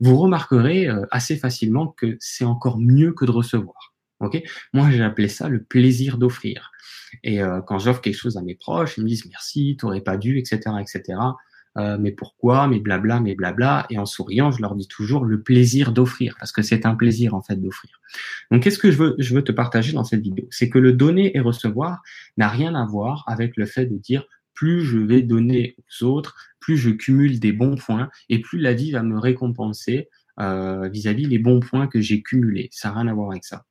vous 0.00 0.18
remarquerez 0.18 0.88
euh, 0.88 1.06
assez 1.10 1.36
facilement 1.36 1.88
que 1.88 2.16
c'est 2.20 2.44
encore 2.44 2.78
mieux 2.78 3.12
que 3.12 3.24
de 3.24 3.30
recevoir. 3.30 3.94
Ok? 4.20 4.42
Moi, 4.72 4.90
j'ai 4.90 5.02
appelé 5.02 5.28
ça 5.28 5.48
le 5.48 5.62
plaisir 5.62 6.18
d'offrir. 6.18 6.70
Et 7.22 7.42
euh, 7.42 7.60
quand 7.60 7.78
j'offre 7.78 8.00
quelque 8.00 8.16
chose 8.16 8.36
à 8.36 8.42
mes 8.42 8.54
proches, 8.54 8.96
ils 8.98 9.04
me 9.04 9.08
disent 9.08 9.26
merci, 9.26 9.76
t'aurais 9.78 10.00
pas 10.00 10.16
dû, 10.16 10.38
etc., 10.38 10.60
etc. 10.80 11.18
Euh, 11.76 11.96
mais 11.98 12.12
pourquoi, 12.12 12.68
mais 12.68 12.78
blabla, 12.78 13.20
mais 13.20 13.34
blabla. 13.34 13.86
Et 13.90 13.98
en 13.98 14.06
souriant, 14.06 14.50
je 14.50 14.60
leur 14.62 14.74
dis 14.74 14.86
toujours 14.86 15.24
le 15.24 15.42
plaisir 15.42 15.92
d'offrir, 15.92 16.36
parce 16.38 16.52
que 16.52 16.62
c'est 16.62 16.86
un 16.86 16.94
plaisir 16.94 17.34
en 17.34 17.42
fait 17.42 17.56
d'offrir. 17.56 18.00
Donc, 18.50 18.62
qu'est-ce 18.62 18.78
que 18.78 18.90
je 18.90 18.96
veux, 18.96 19.14
je 19.18 19.34
veux 19.34 19.42
te 19.42 19.52
partager 19.52 19.92
dans 19.92 20.04
cette 20.04 20.22
vidéo? 20.22 20.46
C'est 20.50 20.68
que 20.68 20.78
le 20.78 20.92
donner 20.92 21.36
et 21.36 21.40
recevoir 21.40 22.02
n'a 22.36 22.48
rien 22.48 22.74
à 22.74 22.86
voir 22.86 23.24
avec 23.26 23.56
le 23.56 23.66
fait 23.66 23.86
de 23.86 23.96
dire 23.96 24.24
plus 24.54 24.82
je 24.82 24.98
vais 24.98 25.22
donner 25.22 25.76
aux 25.78 26.04
autres, 26.04 26.36
plus 26.60 26.76
je 26.76 26.90
cumule 26.90 27.40
des 27.40 27.52
bons 27.52 27.74
points 27.74 28.08
et 28.28 28.40
plus 28.40 28.60
la 28.60 28.72
vie 28.72 28.92
va 28.92 29.02
me 29.02 29.18
récompenser 29.18 30.08
euh, 30.38 30.88
vis-à-vis 30.88 31.26
les 31.26 31.38
bons 31.38 31.58
points 31.60 31.88
que 31.88 32.00
j'ai 32.00 32.22
cumulés. 32.22 32.68
Ça 32.70 32.88
n'a 32.88 33.00
rien 33.00 33.08
à 33.08 33.14
voir 33.14 33.32
avec 33.32 33.44
ça 33.44 33.64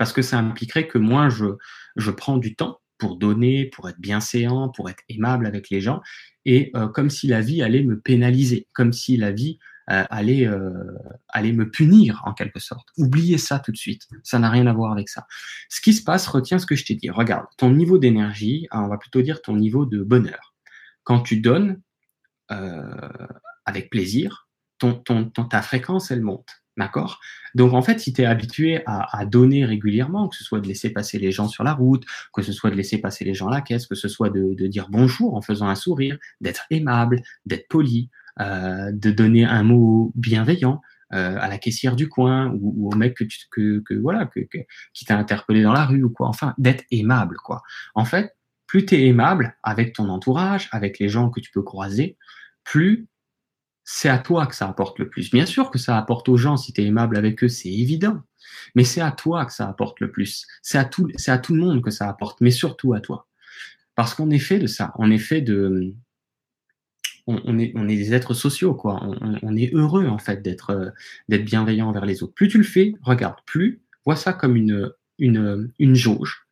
parce 0.00 0.14
que 0.14 0.22
ça 0.22 0.38
impliquerait 0.38 0.88
que 0.88 0.96
moi, 0.96 1.28
je, 1.28 2.10
prends 2.10 2.38
du 2.38 2.56
temps 2.56 2.80
pour 2.96 3.18
donner, 3.18 3.66
pour 3.66 3.86
être 3.86 4.00
bienséant, 4.00 4.70
pour 4.70 4.88
être 4.88 5.02
aimable 5.10 5.44
avec 5.44 5.68
les 5.68 5.82
gens, 5.82 6.00
et 6.46 6.70
euh, 6.74 6.88
comme 6.88 7.10
si 7.10 7.26
la 7.26 7.42
vie 7.42 7.60
allait 7.60 7.82
me 7.82 8.00
pénaliser, 8.00 8.66
comme 8.72 8.94
si 8.94 9.18
la 9.18 9.30
vie 9.30 9.58
euh, 9.90 10.04
allait, 10.08 10.46
euh, 10.46 10.72
allait 11.28 11.52
me 11.52 11.68
punir 11.70 12.22
en 12.24 12.32
quelque 12.32 12.60
sorte. 12.60 12.88
Oubliez 12.96 13.36
ça 13.36 13.58
tout 13.58 13.72
de 13.72 13.76
suite, 13.76 14.08
ça 14.22 14.38
n'a 14.38 14.48
rien 14.48 14.66
à 14.68 14.72
voir 14.72 14.90
avec 14.90 15.10
ça. 15.10 15.26
Ce 15.68 15.82
qui 15.82 15.92
se 15.92 16.02
passe, 16.02 16.26
retiens 16.28 16.58
ce 16.58 16.64
que 16.64 16.76
je 16.76 16.86
t'ai 16.86 16.94
dit. 16.94 17.10
Regarde, 17.10 17.44
ton 17.58 17.70
niveau 17.70 17.98
d'énergie, 17.98 18.68
on 18.72 18.88
va 18.88 18.96
plutôt 18.96 19.20
dire 19.20 19.42
ton 19.42 19.54
niveau 19.54 19.84
de 19.84 20.02
bonheur. 20.02 20.54
Quand 21.02 21.20
tu 21.20 21.42
donnes 21.42 21.78
avec 23.66 23.90
plaisir, 23.90 24.48
ton, 24.78 24.94
ton, 24.94 25.26
ta 25.26 25.60
fréquence, 25.60 26.10
elle 26.10 26.22
monte. 26.22 26.48
D'accord? 26.80 27.20
Donc 27.54 27.74
en 27.74 27.82
fait, 27.82 28.00
si 28.00 28.14
tu 28.14 28.22
es 28.22 28.24
habitué 28.24 28.82
à, 28.86 29.26
donner 29.26 29.66
régulièrement, 29.66 30.28
que 30.28 30.36
ce 30.36 30.42
soit 30.42 30.60
de 30.60 30.66
laisser 30.66 30.88
passer 30.88 31.18
les 31.18 31.30
gens 31.30 31.46
sur 31.46 31.62
la 31.62 31.74
route, 31.74 32.04
que 32.32 32.40
ce 32.40 32.52
soit 32.52 32.70
de 32.70 32.74
laisser 32.74 32.96
passer 32.98 33.22
les 33.22 33.34
gens 33.34 33.48
à 33.48 33.50
la 33.50 33.60
caisse, 33.60 33.86
que 33.86 33.94
ce 33.94 34.08
soit 34.08 34.30
de, 34.30 34.66
dire 34.66 34.86
bonjour 34.88 35.34
en 35.34 35.42
faisant 35.42 35.68
un 35.68 35.74
sourire, 35.74 36.16
d'être 36.40 36.64
aimable, 36.70 37.20
d'être 37.44 37.68
poli, 37.68 38.08
euh, 38.40 38.92
de 38.92 39.10
donner 39.10 39.44
un 39.44 39.62
mot 39.62 40.10
bienveillant 40.14 40.80
euh, 41.12 41.36
à 41.38 41.48
la 41.48 41.58
caissière 41.58 41.96
du 41.96 42.08
coin 42.08 42.50
ou, 42.58 42.90
au 42.90 42.96
mec 42.96 43.14
que, 43.14 43.24
tu, 43.24 44.00
voilà 44.00 44.30
qui 44.94 45.04
t'a 45.04 45.18
interpellé 45.18 45.62
dans 45.62 45.74
la 45.74 45.84
rue 45.84 46.02
ou 46.02 46.10
quoi, 46.10 46.28
enfin 46.28 46.54
d'être 46.56 46.84
aimable 46.90 47.36
quoi. 47.36 47.60
En 47.94 48.06
fait, 48.06 48.34
plus 48.66 48.86
tu 48.86 48.94
es 48.94 49.06
aimable 49.06 49.54
avec 49.62 49.92
ton 49.92 50.08
entourage, 50.08 50.70
avec 50.72 50.98
les 50.98 51.10
gens 51.10 51.28
que 51.28 51.40
tu 51.40 51.50
peux 51.50 51.62
croiser, 51.62 52.16
plus 52.64 53.08
c'est 53.92 54.08
à 54.08 54.18
toi 54.18 54.46
que 54.46 54.54
ça 54.54 54.68
apporte 54.68 55.00
le 55.00 55.08
plus. 55.08 55.32
Bien 55.32 55.46
sûr 55.46 55.72
que 55.72 55.78
ça 55.78 55.98
apporte 55.98 56.28
aux 56.28 56.36
gens 56.36 56.56
si 56.56 56.72
tu 56.72 56.80
es 56.80 56.84
aimable 56.84 57.16
avec 57.16 57.42
eux, 57.42 57.48
c'est 57.48 57.72
évident. 57.72 58.22
Mais 58.76 58.84
c'est 58.84 59.00
à 59.00 59.10
toi 59.10 59.44
que 59.44 59.52
ça 59.52 59.68
apporte 59.68 59.98
le 59.98 60.12
plus. 60.12 60.46
C'est 60.62 60.78
à 60.78 60.84
tout, 60.84 61.08
le 61.08 61.54
monde 61.56 61.82
que 61.82 61.90
ça 61.90 62.08
apporte, 62.08 62.40
mais 62.40 62.52
surtout 62.52 62.94
à 62.94 63.00
toi. 63.00 63.26
Parce 63.96 64.14
qu'on 64.14 64.30
est 64.30 64.38
fait 64.38 64.60
de 64.60 64.68
ça. 64.68 64.92
On 64.96 65.10
est 65.10 65.18
fait 65.18 65.40
de, 65.40 65.92
on, 67.26 67.58
est, 67.58 67.72
des 67.96 68.14
êtres 68.14 68.32
sociaux, 68.32 68.74
quoi. 68.74 69.00
On, 69.42 69.56
est 69.56 69.74
heureux, 69.74 70.06
en 70.06 70.18
fait, 70.18 70.40
d'être, 70.40 70.92
d'être 71.28 71.44
bienveillant 71.44 71.88
envers 71.88 72.06
les 72.06 72.22
autres. 72.22 72.34
Plus 72.34 72.46
tu 72.46 72.58
le 72.58 72.64
fais, 72.64 72.94
regarde, 73.02 73.38
plus, 73.44 73.82
vois 74.06 74.14
ça 74.14 74.32
comme 74.32 74.54
une, 74.54 74.92
une, 75.18 75.68
une 75.80 75.96
jauge. 75.96 76.46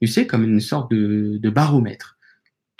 Tu 0.00 0.08
sais, 0.08 0.26
comme 0.26 0.42
une 0.42 0.60
sorte 0.60 0.90
de 0.90 1.50
baromètre 1.50 2.18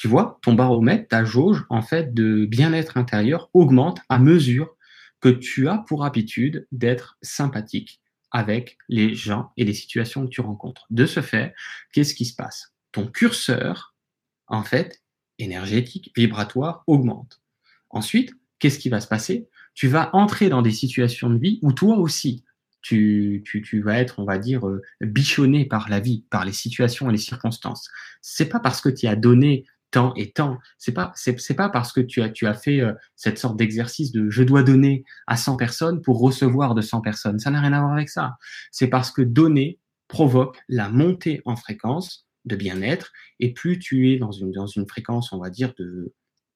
tu 0.02 0.08
vois, 0.08 0.40
ton 0.42 0.54
baromètre, 0.54 1.06
ta 1.06 1.24
jauge, 1.24 1.64
en 1.70 1.80
fait, 1.80 2.12
de 2.12 2.44
bien-être 2.44 2.96
intérieur 2.96 3.48
augmente 3.54 4.00
à 4.08 4.18
mesure 4.18 4.74
que 5.20 5.28
tu 5.28 5.68
as 5.68 5.78
pour 5.78 6.04
habitude 6.04 6.66
d'être 6.72 7.16
sympathique 7.22 8.00
avec 8.32 8.78
les 8.88 9.14
gens 9.14 9.52
et 9.56 9.64
les 9.64 9.74
situations 9.74 10.24
que 10.24 10.28
tu 10.28 10.40
rencontres. 10.40 10.86
De 10.90 11.06
ce 11.06 11.20
fait, 11.20 11.54
qu'est-ce 11.92 12.16
qui 12.16 12.24
se 12.24 12.34
passe? 12.34 12.74
Ton 12.90 13.06
curseur, 13.06 13.94
en 14.48 14.64
fait, 14.64 15.04
énergétique, 15.38 16.10
vibratoire, 16.16 16.82
augmente. 16.88 17.40
Ensuite, 17.88 18.32
qu'est-ce 18.58 18.80
qui 18.80 18.88
va 18.88 19.00
se 19.00 19.06
passer? 19.06 19.48
Tu 19.74 19.86
vas 19.86 20.10
entrer 20.16 20.48
dans 20.48 20.62
des 20.62 20.72
situations 20.72 21.30
de 21.30 21.38
vie 21.38 21.60
où 21.62 21.72
toi 21.72 21.96
aussi, 21.96 22.42
tu, 22.80 23.44
tu, 23.46 23.62
tu, 23.62 23.80
vas 23.82 24.00
être, 24.00 24.18
on 24.18 24.24
va 24.24 24.38
dire, 24.38 24.66
euh, 24.66 24.82
bichonné 25.00 25.64
par 25.64 25.88
la 25.88 26.00
vie, 26.00 26.24
par 26.28 26.44
les 26.44 26.52
situations 26.52 27.08
et 27.08 27.12
les 27.12 27.18
circonstances. 27.18 27.88
C'est 28.20 28.48
pas 28.48 28.58
parce 28.58 28.80
que 28.80 28.88
tu 28.88 29.06
as 29.06 29.14
donné 29.14 29.64
tant 29.92 30.12
et 30.16 30.32
tant. 30.32 30.58
C'est 30.78 30.92
pas, 30.92 31.12
c'est, 31.14 31.54
pas 31.54 31.68
parce 31.68 31.92
que 31.92 32.00
tu 32.00 32.20
as, 32.22 32.30
tu 32.30 32.48
as 32.48 32.54
fait 32.54 32.80
euh, 32.80 32.92
cette 33.14 33.38
sorte 33.38 33.56
d'exercice 33.56 34.10
de 34.10 34.28
je 34.28 34.42
dois 34.42 34.64
donner 34.64 35.04
à 35.28 35.36
100 35.36 35.56
personnes 35.56 36.02
pour 36.02 36.20
recevoir 36.20 36.74
de 36.74 36.82
100 36.82 37.00
personnes. 37.02 37.38
Ça 37.38 37.52
n'a 37.52 37.60
rien 37.60 37.72
à 37.72 37.80
voir 37.80 37.92
avec 37.92 38.08
ça. 38.08 38.36
C'est 38.72 38.88
parce 38.88 39.12
que 39.12 39.22
donner 39.22 39.78
provoque 40.08 40.58
la 40.68 40.88
montée 40.88 41.40
en 41.44 41.54
fréquence 41.54 42.26
de 42.44 42.56
bien-être 42.56 43.12
et 43.38 43.54
plus 43.54 43.78
tu 43.78 44.10
es 44.10 44.18
dans 44.18 44.32
une, 44.32 44.50
dans 44.50 44.66
une 44.66 44.88
fréquence, 44.88 45.32
on 45.32 45.38
va 45.38 45.50
dire, 45.50 45.72
de, 45.78 46.12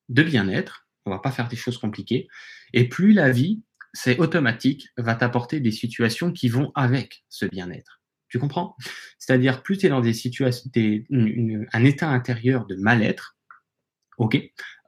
de 0.09 0.23
bien-être, 0.23 0.89
on 1.05 1.11
va 1.11 1.21
pas 1.21 1.31
faire 1.31 1.49
des 1.49 1.57
choses 1.57 1.79
compliquées, 1.79 2.27
et 2.73 2.89
plus 2.89 3.13
la 3.13 3.31
vie, 3.31 3.63
c'est 3.93 4.19
automatique, 4.19 4.89
va 4.97 5.15
t'apporter 5.15 5.61
des 5.61 5.71
situations 5.71 6.33
qui 6.33 6.49
vont 6.49 6.73
avec 6.75 7.25
ce 7.29 7.47
bien-être. 7.47 7.96
Comprends? 8.39 8.77
C'est-à-dire, 9.19 9.63
plus 9.63 9.79
tu 9.79 9.87
es 9.87 9.89
dans 9.89 10.01
des 10.01 10.13
situations, 10.13 10.71
un 11.73 11.85
état 11.85 12.09
intérieur 12.09 12.67
de 12.67 12.77
mal-être, 12.77 13.37
ok, 14.19 14.39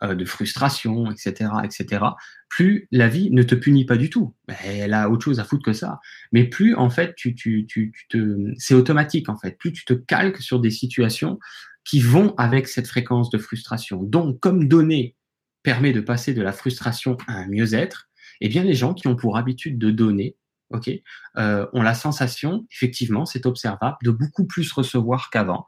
euh, 0.02 0.14
de 0.14 0.25
frustration, 0.25 1.11
etc., 1.11 1.50
etc., 1.64 2.05
plus 2.49 2.88
la 2.90 3.09
vie 3.09 3.31
ne 3.31 3.43
te 3.43 3.55
punit 3.55 3.85
pas 3.85 3.97
du 3.97 4.11
tout. 4.11 4.35
Elle 4.64 4.95
a 4.95 5.11
autre 5.11 5.25
chose 5.25 5.40
à 5.40 5.45
foutre 5.45 5.64
que 5.64 5.73
ça. 5.73 6.00
Mais 6.33 6.45
plus, 6.45 6.75
en 6.75 6.88
fait, 6.90 7.14
tu, 7.14 7.35
tu, 7.35 7.67
tu, 7.67 7.93
tu 7.95 8.09
te, 8.09 8.52
c'est 8.57 8.75
automatique, 8.75 9.28
en 9.28 9.37
fait. 9.37 9.59
Plus 9.59 9.73
tu 9.73 9.85
te 9.85 9.93
calques 9.93 10.40
sur 10.40 10.61
des 10.61 10.71
situations 10.71 11.38
qui 11.85 12.00
vont 12.00 12.35
avec 12.37 12.69
cette 12.69 12.87
fréquence 12.87 13.31
de 13.31 13.38
frustration. 13.38 14.02
Donc, 14.02 14.40
comme 14.40 14.69
donner 14.69 15.14
permet 15.62 15.93
de 15.93 16.00
passer 16.00 16.33
de 16.33 16.43
la 16.43 16.52
frustration 16.52 17.17
à 17.26 17.33
un 17.33 17.49
mieux-être, 17.49 18.09
eh 18.40 18.49
bien, 18.49 18.62
les 18.62 18.75
gens 18.75 18.95
qui 18.95 19.09
ont 19.09 19.17
pour 19.17 19.37
habitude 19.37 19.78
de 19.78 19.90
donner 19.90 20.37
ok, 20.71 20.91
euh, 21.37 21.67
ont 21.73 21.83
la 21.83 21.95
sensation, 21.95 22.67
effectivement, 22.73 23.27
c'est 23.27 23.47
observable, 23.47 23.97
de 24.03 24.11
beaucoup 24.11 24.47
plus 24.47 24.71
recevoir 24.73 25.31
qu'avant. 25.31 25.67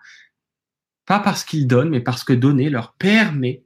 Pas 1.06 1.20
parce 1.20 1.44
qu'ils 1.44 1.66
donnent, 1.66 1.90
mais 1.90 2.00
parce 2.00 2.24
que 2.24 2.32
donner 2.32 2.70
leur 2.70 2.94
permet 2.94 3.64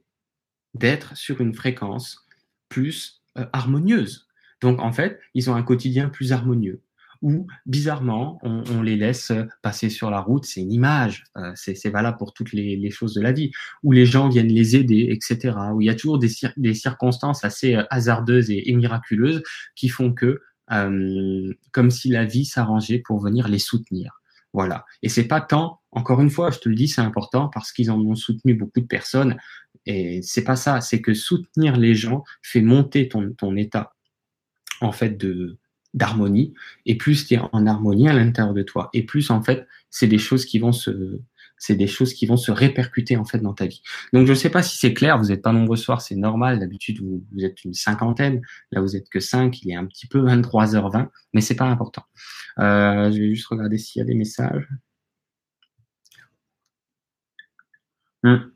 d'être 0.73 1.15
sur 1.15 1.41
une 1.41 1.53
fréquence 1.53 2.25
plus 2.69 3.21
euh, 3.37 3.45
harmonieuse. 3.53 4.27
Donc, 4.61 4.79
en 4.79 4.91
fait, 4.91 5.19
ils 5.33 5.49
ont 5.49 5.55
un 5.55 5.63
quotidien 5.63 6.09
plus 6.09 6.31
harmonieux. 6.31 6.81
Ou, 7.21 7.47
bizarrement, 7.65 8.39
on, 8.43 8.81
les 8.81 8.97
laisse 8.97 9.31
passer 9.61 9.89
sur 9.89 10.11
la 10.11 10.19
route, 10.19 10.45
c'est 10.45 10.61
une 10.61 10.71
image, 10.71 11.23
euh, 11.37 11.51
c'est 11.55 11.89
valable 11.89 12.17
pour 12.17 12.33
toutes 12.33 12.51
les, 12.51 12.89
choses 12.91 13.13
de 13.15 13.21
la 13.21 13.31
vie, 13.31 13.51
où 13.83 13.93
les 13.93 14.05
gens 14.05 14.29
viennent 14.29 14.51
les 14.51 14.75
aider, 14.75 15.07
etc., 15.09 15.55
où 15.73 15.81
il 15.81 15.85
y 15.85 15.89
a 15.89 15.95
toujours 15.95 16.19
des, 16.19 16.73
circonstances 16.73 17.43
assez 17.43 17.81
hasardeuses 17.89 18.51
et 18.51 18.71
miraculeuses 18.73 19.41
qui 19.75 19.87
font 19.89 20.13
que 20.13 20.41
euh, 20.71 21.53
comme 21.71 21.91
si 21.91 22.09
la 22.09 22.25
vie 22.25 22.45
s'arrangeait 22.45 22.99
pour 22.99 23.19
venir 23.19 23.47
les 23.47 23.59
soutenir. 23.59 24.21
Voilà. 24.53 24.85
Et 25.03 25.09
c'est 25.09 25.27
pas 25.27 25.41
tant, 25.41 25.81
encore 25.91 26.21
une 26.21 26.29
fois, 26.29 26.49
je 26.49 26.59
te 26.59 26.69
le 26.69 26.75
dis, 26.75 26.87
c'est 26.87 27.01
important 27.01 27.49
parce 27.49 27.71
qu'ils 27.71 27.91
en 27.91 27.99
ont 27.99 28.15
soutenu 28.15 28.53
beaucoup 28.53 28.79
de 28.79 28.87
personnes. 28.87 29.37
Et 29.85 30.21
c'est 30.21 30.43
pas 30.43 30.55
ça, 30.55 30.81
c'est 30.81 31.01
que 31.01 31.13
soutenir 31.13 31.77
les 31.77 31.93
gens 31.93 32.23
fait 32.41 32.61
monter 32.61 33.09
ton, 33.09 33.33
ton 33.33 33.55
état, 33.55 33.93
en 34.81 34.91
fait, 34.91 35.17
de, 35.17 35.57
d'harmonie. 35.93 36.53
Et 36.85 36.95
plus 36.95 37.27
tu 37.27 37.33
es 37.33 37.37
en 37.37 37.65
harmonie 37.67 38.07
à 38.07 38.13
l'intérieur 38.13 38.53
de 38.53 38.63
toi. 38.63 38.89
Et 38.93 39.05
plus, 39.05 39.29
en 39.29 39.41
fait, 39.41 39.67
c'est 39.89 40.07
des 40.07 40.17
choses 40.17 40.45
qui 40.45 40.59
vont 40.59 40.71
se, 40.71 41.19
c'est 41.57 41.75
des 41.75 41.87
choses 41.87 42.13
qui 42.13 42.25
vont 42.25 42.37
se 42.37 42.51
répercuter 42.51 43.17
en 43.17 43.25
fait 43.25 43.39
dans 43.39 43.53
ta 43.53 43.65
vie. 43.65 43.81
Donc 44.13 44.25
je 44.25 44.31
ne 44.31 44.35
sais 44.35 44.49
pas 44.49 44.63
si 44.63 44.77
c'est 44.77 44.93
clair, 44.93 45.17
vous 45.17 45.29
n'êtes 45.29 45.41
pas 45.41 45.51
nombreux 45.51 45.77
ce 45.77 45.83
soir, 45.83 46.01
c'est 46.01 46.15
normal, 46.15 46.59
d'habitude 46.59 47.01
vous, 47.01 47.23
êtes 47.43 47.63
une 47.63 47.73
cinquantaine, 47.73 48.41
là 48.71 48.81
vous 48.81 48.95
êtes 48.95 49.09
que 49.09 49.19
5, 49.19 49.63
il 49.63 49.71
est 49.71 49.75
un 49.75 49.85
petit 49.85 50.07
peu 50.07 50.21
23h20, 50.21 51.09
mais 51.33 51.41
c'est 51.41 51.55
pas 51.55 51.65
important. 51.65 52.03
Euh, 52.59 53.11
je 53.11 53.19
vais 53.19 53.29
juste 53.33 53.47
regarder 53.47 53.77
s'il 53.77 53.99
y 53.99 54.03
a 54.03 54.05
des 54.05 54.15
messages. 54.15 54.67
Hum. 58.23 58.51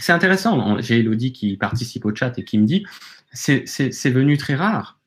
C'est 0.00 0.12
intéressant, 0.12 0.80
j'ai 0.80 1.00
Elodie 1.00 1.32
qui 1.32 1.56
participe 1.56 2.04
au 2.04 2.14
chat 2.14 2.38
et 2.38 2.44
qui 2.44 2.58
me 2.58 2.66
dit, 2.66 2.86
c'est 3.32 4.10
venu 4.10 4.36
très 4.36 4.54
rare 4.54 5.00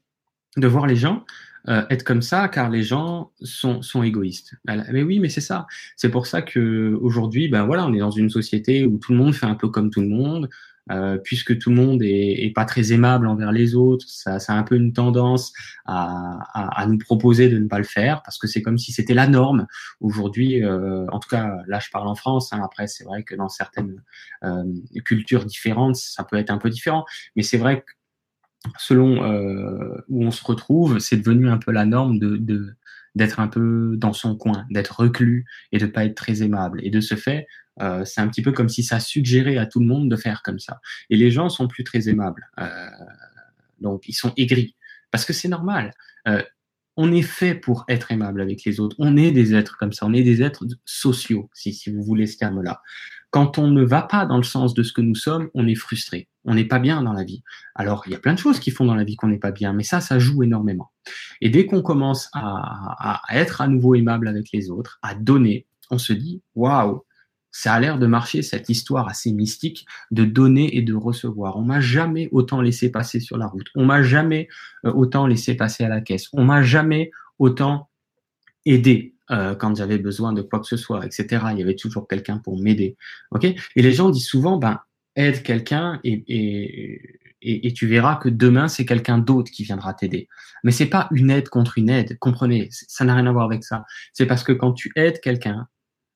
de 0.57 0.67
voir 0.67 0.85
les 0.85 0.97
gens 0.97 1.25
euh, 1.69 1.83
être 1.89 2.03
comme 2.03 2.21
ça 2.21 2.47
car 2.47 2.69
les 2.69 2.83
gens 2.83 3.31
sont, 3.41 3.81
sont 3.81 4.03
égoïstes. 4.03 4.55
Mais 4.65 5.03
oui, 5.03 5.19
mais 5.19 5.29
c'est 5.29 5.41
ça. 5.41 5.67
C'est 5.95 6.09
pour 6.09 6.27
ça 6.27 6.41
que 6.41 6.97
aujourd'hui, 7.01 7.47
ben 7.47 7.65
voilà, 7.65 7.85
on 7.85 7.93
est 7.93 7.99
dans 7.99 8.11
une 8.11 8.29
société 8.29 8.85
où 8.85 8.97
tout 8.97 9.11
le 9.11 9.17
monde 9.17 9.35
fait 9.35 9.45
un 9.45 9.55
peu 9.55 9.69
comme 9.69 9.89
tout 9.89 10.01
le 10.01 10.09
monde. 10.09 10.49
Euh, 10.89 11.17
puisque 11.17 11.57
tout 11.59 11.69
le 11.69 11.75
monde 11.75 12.01
est, 12.01 12.43
est, 12.43 12.51
pas 12.51 12.65
très 12.65 12.91
aimable 12.91 13.27
envers 13.27 13.51
les 13.51 13.75
autres, 13.75 14.05
ça, 14.09 14.39
ça 14.39 14.53
a 14.53 14.57
un 14.57 14.63
peu 14.63 14.75
une 14.75 14.93
tendance 14.93 15.53
à, 15.85 16.39
à, 16.53 16.81
à, 16.81 16.85
nous 16.87 16.97
proposer 16.97 17.49
de 17.49 17.59
ne 17.59 17.67
pas 17.67 17.77
le 17.77 17.83
faire 17.83 18.23
parce 18.23 18.39
que 18.39 18.47
c'est 18.47 18.63
comme 18.63 18.79
si 18.79 18.91
c'était 18.91 19.13
la 19.13 19.27
norme. 19.27 19.67
Aujourd'hui, 19.99 20.63
euh, 20.63 21.05
en 21.11 21.19
tout 21.19 21.29
cas, 21.29 21.57
là 21.67 21.79
je 21.79 21.89
parle 21.91 22.07
en 22.07 22.15
France. 22.15 22.51
Hein, 22.51 22.61
après, 22.63 22.87
c'est 22.87 23.03
vrai 23.03 23.23
que 23.23 23.35
dans 23.35 23.47
certaines 23.47 24.01
euh, 24.43 24.63
cultures 25.05 25.45
différentes, 25.45 25.97
ça 25.97 26.23
peut 26.23 26.37
être 26.37 26.49
un 26.49 26.57
peu 26.57 26.71
différent, 26.71 27.05
mais 27.35 27.43
c'est 27.43 27.57
vrai 27.57 27.81
que 27.81 27.91
selon 28.77 29.23
euh, 29.23 30.03
où 30.07 30.23
on 30.23 30.31
se 30.31 30.43
retrouve, 30.43 30.99
c'est 30.99 31.17
devenu 31.17 31.49
un 31.49 31.57
peu 31.57 31.71
la 31.71 31.85
norme 31.85 32.19
de, 32.19 32.75
d'être 33.15 33.39
un 33.39 33.47
peu 33.47 33.95
dans 33.97 34.13
son 34.13 34.35
coin, 34.35 34.65
d'être 34.69 34.99
reclus 34.99 35.45
et 35.71 35.77
de 35.77 35.85
pas 35.85 36.05
être 36.05 36.15
très 36.15 36.43
aimable. 36.43 36.79
Et 36.83 36.89
de 36.89 37.01
ce 37.01 37.15
fait, 37.15 37.47
euh, 37.81 38.05
c'est 38.05 38.21
un 38.21 38.27
petit 38.27 38.41
peu 38.41 38.51
comme 38.51 38.69
si 38.69 38.83
ça 38.83 38.99
suggérait 38.99 39.57
à 39.57 39.65
tout 39.65 39.79
le 39.79 39.85
monde 39.85 40.09
de 40.09 40.15
faire 40.15 40.41
comme 40.43 40.59
ça. 40.59 40.79
Et 41.09 41.17
les 41.17 41.31
gens 41.31 41.49
sont 41.49 41.67
plus 41.67 41.83
très 41.83 42.09
aimables. 42.09 42.47
Euh, 42.59 42.89
donc, 43.79 44.07
ils 44.07 44.13
sont 44.13 44.33
aigris. 44.37 44.75
Parce 45.09 45.25
que 45.25 45.33
c'est 45.33 45.49
normal. 45.49 45.93
on 46.97 47.11
est 47.11 47.21
fait 47.23 47.55
pour 47.55 47.83
être 47.87 48.11
aimable 48.11 48.41
avec 48.41 48.63
les 48.63 48.79
autres. 48.79 48.95
On 48.99 49.17
est 49.17 49.31
des 49.31 49.55
êtres 49.55 49.77
comme 49.77 49.91
ça. 49.91 50.05
On 50.05 50.13
est 50.13 50.23
des 50.23 50.43
êtres 50.43 50.65
sociaux, 50.85 51.49
si, 51.53 51.73
si 51.73 51.89
vous 51.89 52.03
voulez 52.03 52.27
ce 52.27 52.37
terme-là. 52.37 52.81
Quand 53.31 53.57
on 53.57 53.67
ne 53.67 53.83
va 53.83 54.01
pas 54.01 54.25
dans 54.25 54.37
le 54.37 54.43
sens 54.43 54.73
de 54.73 54.83
ce 54.83 54.91
que 54.91 55.01
nous 55.01 55.15
sommes, 55.15 55.49
on 55.53 55.65
est 55.65 55.75
frustré. 55.75 56.27
On 56.43 56.53
n'est 56.53 56.65
pas 56.65 56.79
bien 56.79 57.01
dans 57.01 57.13
la 57.13 57.23
vie. 57.23 57.43
Alors, 57.75 58.03
il 58.05 58.11
y 58.11 58.15
a 58.15 58.19
plein 58.19 58.33
de 58.33 58.39
choses 58.39 58.59
qui 58.59 58.71
font 58.71 58.85
dans 58.85 58.95
la 58.95 59.05
vie 59.05 59.15
qu'on 59.15 59.29
n'est 59.29 59.39
pas 59.39 59.51
bien, 59.51 59.71
mais 59.71 59.83
ça, 59.83 60.01
ça 60.01 60.19
joue 60.19 60.43
énormément. 60.43 60.91
Et 61.39 61.49
dès 61.49 61.65
qu'on 61.65 61.81
commence 61.81 62.29
à, 62.33 63.21
être 63.31 63.61
à 63.61 63.67
nouveau 63.67 63.95
aimable 63.95 64.27
avec 64.27 64.51
les 64.51 64.69
autres, 64.69 64.99
à 65.01 65.15
donner, 65.15 65.65
on 65.91 65.97
se 65.97 66.11
dit, 66.11 66.41
waouh, 66.55 67.03
ça 67.51 67.73
a 67.73 67.79
l'air 67.79 67.99
de 67.99 68.07
marcher 68.07 68.41
cette 68.41 68.69
histoire 68.69 69.07
assez 69.07 69.31
mystique 69.31 69.85
de 70.09 70.25
donner 70.25 70.75
et 70.75 70.81
de 70.81 70.93
recevoir. 70.93 71.57
On 71.57 71.63
m'a 71.63 71.81
jamais 71.81 72.27
autant 72.31 72.61
laissé 72.61 72.89
passer 72.89 73.19
sur 73.19 73.37
la 73.37 73.47
route. 73.47 73.67
On 73.75 73.85
m'a 73.85 74.03
jamais 74.03 74.47
euh, 74.85 74.91
autant 74.93 75.27
laissé 75.27 75.55
passer 75.55 75.83
à 75.83 75.89
la 75.89 76.01
caisse. 76.01 76.27
On 76.33 76.45
m'a 76.45 76.63
jamais 76.63 77.11
autant 77.39 77.89
aidé. 78.65 79.15
Euh, 79.31 79.55
quand 79.55 79.75
j'avais 79.75 79.97
besoin 79.97 80.33
de 80.33 80.41
quoi 80.41 80.59
que 80.59 80.67
ce 80.67 80.75
soit, 80.75 81.05
etc. 81.05 81.45
Il 81.51 81.59
y 81.59 81.63
avait 81.63 81.75
toujours 81.75 82.05
quelqu'un 82.05 82.37
pour 82.37 82.61
m'aider. 82.61 82.97
Ok? 83.31 83.45
Et 83.45 83.81
les 83.81 83.93
gens 83.93 84.09
disent 84.09 84.27
souvent, 84.27 84.57
ben, 84.57 84.81
aide 85.15 85.41
quelqu'un 85.41 86.01
et, 86.03 86.23
et, 86.27 87.67
et, 87.67 87.73
tu 87.73 87.87
verras 87.87 88.15
que 88.17 88.29
demain 88.29 88.67
c'est 88.67 88.85
quelqu'un 88.85 89.17
d'autre 89.17 89.49
qui 89.49 89.63
viendra 89.63 89.93
t'aider. 89.93 90.27
Mais 90.63 90.71
c'est 90.71 90.85
pas 90.85 91.07
une 91.11 91.29
aide 91.31 91.47
contre 91.47 91.77
une 91.77 91.89
aide. 91.89 92.17
Comprenez? 92.19 92.67
Ça 92.71 93.05
n'a 93.05 93.15
rien 93.15 93.25
à 93.25 93.31
voir 93.31 93.45
avec 93.45 93.63
ça. 93.63 93.85
C'est 94.13 94.25
parce 94.25 94.43
que 94.43 94.51
quand 94.51 94.73
tu 94.73 94.91
aides 94.95 95.21
quelqu'un, 95.21 95.67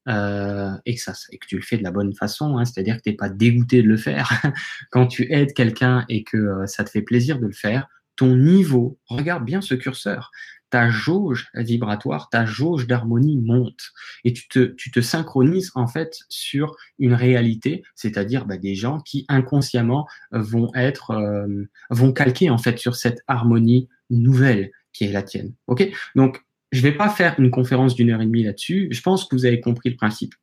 euh, 0.08 0.72
et 0.86 0.94
que 0.94 1.02
ça 1.02 1.14
et 1.32 1.40
que 1.40 1.48
tu 1.48 1.56
le 1.56 1.64
fais 1.64 1.78
de 1.78 1.84
la 1.84 1.92
bonne 1.92 2.14
façon, 2.14 2.58
hein, 2.58 2.66
c'est-à-dire 2.66 2.98
que 2.98 3.02
tu 3.02 3.10
n'es 3.10 3.16
pas 3.16 3.30
dégoûté 3.30 3.82
de 3.82 3.88
le 3.88 3.98
faire. 3.98 4.30
Quand 4.92 5.08
tu 5.08 5.32
aides 5.34 5.54
quelqu'un 5.54 6.06
et 6.10 6.24
que 6.24 6.38
euh, 6.38 6.68
ça 6.68 6.84
te 6.84 6.92
fait 6.92 7.02
plaisir 7.02 7.40
de 7.40 7.48
le 7.48 7.54
faire, 7.54 7.88
ton 8.16 8.36
niveau, 8.36 9.00
regarde 9.08 9.44
bien 9.44 9.62
ce 9.62 9.74
curseur, 9.74 10.32
ta 10.70 10.90
jauge 10.90 11.48
vibratoire, 11.54 12.30
ta 12.30 12.46
jauge 12.46 12.88
d'harmonie 12.88 13.38
monte 13.38 13.92
et 14.24 14.34
tu 14.34 14.48
te, 14.48 14.60
tu 14.60 14.92
te 14.92 15.00
synchronises 15.00 15.72
en 15.76 15.88
fait 15.88 16.18
sur 16.30 16.76
une 17.00 17.14
réalité, 17.14 17.84
c'est-à-dire 17.96 18.46
bah, 18.46 18.58
des 18.58 18.76
gens 18.76 19.00
qui 19.00 19.26
inconsciemment 19.30 20.08
vont 20.32 20.72
être, 20.76 21.12
euh, 21.12 21.66
vont 21.90 22.12
calquer 22.12 22.50
en 22.50 22.58
fait 22.58 22.78
sur 22.78 22.96
cette 22.96 23.22
harmonie 23.28 23.88
nouvelle 24.10 24.72
qui 24.92 25.06
est 25.06 25.12
la 25.12 25.24
tienne. 25.24 25.54
Ok? 25.68 25.88
Donc 26.16 26.42
je 26.72 26.82
vais 26.82 26.92
pas 26.92 27.10
faire 27.10 27.40
une 27.40 27.52
conférence 27.52 27.96
d'une 27.96 28.10
heure 28.10 28.22
et 28.22 28.26
demie 28.26 28.44
là-dessus. 28.44 28.90
Je 28.92 29.02
pense 29.02 29.26
que 29.26 29.36
vous 29.36 29.46
avez 29.46 29.62
compris 29.62 29.90
le 29.90 29.96
principe. 29.96 30.34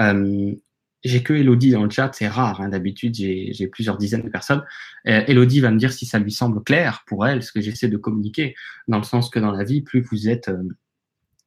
Euh, 0.00 0.52
j'ai 1.06 1.22
que 1.22 1.32
Elodie 1.32 1.70
dans 1.70 1.84
le 1.84 1.90
chat, 1.90 2.10
c'est 2.12 2.28
rare. 2.28 2.60
Hein. 2.60 2.68
D'habitude, 2.68 3.14
j'ai 3.14 3.68
plusieurs 3.68 3.96
dizaines 3.96 4.22
de 4.22 4.28
personnes. 4.28 4.62
Euh, 5.06 5.22
Elodie 5.26 5.60
va 5.60 5.70
me 5.70 5.78
dire 5.78 5.92
si 5.92 6.06
ça 6.06 6.18
lui 6.18 6.32
semble 6.32 6.62
clair 6.62 7.04
pour 7.06 7.26
elle, 7.26 7.42
ce 7.42 7.52
que 7.52 7.60
j'essaie 7.60 7.88
de 7.88 7.96
communiquer, 7.96 8.54
dans 8.88 8.98
le 8.98 9.04
sens 9.04 9.30
que 9.30 9.38
dans 9.38 9.52
la 9.52 9.64
vie, 9.64 9.82
plus 9.82 10.00
vous 10.00 10.28
êtes 10.28 10.48
euh, 10.48 10.62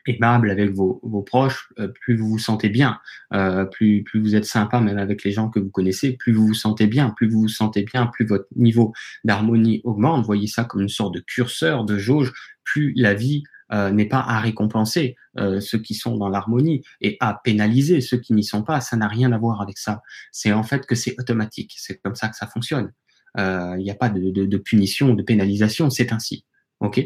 aimable 0.09 0.49
avec 0.49 0.71
vos, 0.71 1.23
proches, 1.25 1.71
euh, 1.79 1.87
plus 1.87 2.15
vous 2.15 2.27
vous 2.29 2.39
sentez 2.39 2.69
bien, 2.69 2.99
euh, 3.33 3.65
plus, 3.65 4.03
plus 4.03 4.19
vous 4.19 4.35
êtes 4.35 4.45
sympa 4.45 4.79
même 4.79 4.97
avec 4.97 5.23
les 5.23 5.31
gens 5.31 5.49
que 5.49 5.59
vous 5.59 5.69
connaissez, 5.69 6.13
plus 6.13 6.33
vous 6.33 6.47
vous 6.47 6.53
sentez 6.53 6.87
bien, 6.87 7.09
plus 7.11 7.29
vous 7.29 7.41
vous 7.41 7.47
sentez 7.47 7.83
bien, 7.83 8.07
plus 8.07 8.25
votre 8.25 8.47
niveau 8.55 8.93
d'harmonie 9.23 9.81
augmente. 9.83 10.25
Voyez 10.25 10.47
ça 10.47 10.63
comme 10.63 10.81
une 10.81 10.89
sorte 10.89 11.13
de 11.13 11.19
curseur, 11.19 11.85
de 11.85 11.97
jauge, 11.97 12.33
plus 12.63 12.93
la 12.95 13.13
vie 13.13 13.43
euh, 13.71 13.91
n'est 13.91 14.07
pas 14.07 14.19
à 14.19 14.39
récompenser 14.39 15.15
euh, 15.37 15.59
ceux 15.59 15.79
qui 15.79 15.93
sont 15.93 16.17
dans 16.17 16.29
l'harmonie 16.29 16.83
et 17.01 17.17
à 17.19 17.39
pénaliser 17.43 18.01
ceux 18.01 18.17
qui 18.17 18.33
n'y 18.33 18.43
sont 18.43 18.63
pas. 18.63 18.81
Ça 18.81 18.97
n'a 18.97 19.07
rien 19.07 19.31
à 19.31 19.37
voir 19.37 19.61
avec 19.61 19.77
ça. 19.77 20.01
C'est 20.31 20.51
en 20.51 20.63
fait 20.63 20.85
que 20.85 20.95
c'est 20.95 21.15
automatique. 21.19 21.75
C'est 21.77 22.01
comme 22.01 22.15
ça 22.15 22.29
que 22.29 22.35
ça 22.35 22.47
fonctionne. 22.47 22.91
Il 23.37 23.83
n'y 23.83 23.91
a 23.91 23.95
pas 23.95 24.09
de, 24.09 24.31
de, 24.31 24.45
de 24.45 24.57
punition, 24.57 25.13
de 25.13 25.23
pénalisation. 25.23 25.89
C'est 25.89 26.11
ainsi. 26.11 26.45
Ok? 26.79 27.01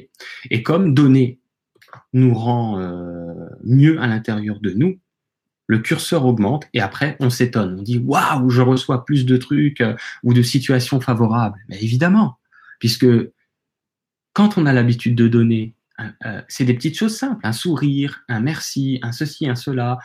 Et 0.50 0.64
comme 0.64 0.94
donner 0.94 1.40
nous 2.14 2.34
rend 2.34 2.80
euh, 2.80 3.34
mieux 3.64 4.00
à 4.02 4.08
l'intérieur 4.08 4.60
de 4.60 4.72
nous, 4.72 5.00
le 5.68 5.80
curseur 5.80 6.26
augmente 6.26 6.68
et 6.74 6.82
après 6.82 7.16
on 7.20 7.30
s'étonne. 7.30 7.80
On 7.80 7.84
dit 7.84 7.98
waouh, 8.00 8.50
je 8.50 8.62
reçois 8.62 9.06
plus 9.06 9.26
de 9.26 9.38
trucs 9.38 9.82
euh, 9.82 9.96
ou 10.24 10.34
de 10.34 10.42
situations 10.42 11.00
favorables. 11.00 11.60
Mais 11.70 11.82
évidemment, 11.82 12.38
puisque 12.80 13.08
quand 14.34 14.58
on 14.58 14.66
a 14.66 14.74
l'habitude 14.74 15.16
de 15.16 15.28
donner, 15.28 15.76
euh, 16.26 16.42
c'est 16.48 16.66
des 16.66 16.74
petites 16.74 16.98
choses 16.98 17.16
simples, 17.16 17.46
un 17.46 17.52
sourire, 17.52 18.24
un 18.28 18.40
merci, 18.40 19.00
un 19.04 19.12
ceci, 19.12 19.48
un 19.48 19.56
cela, 19.56 19.98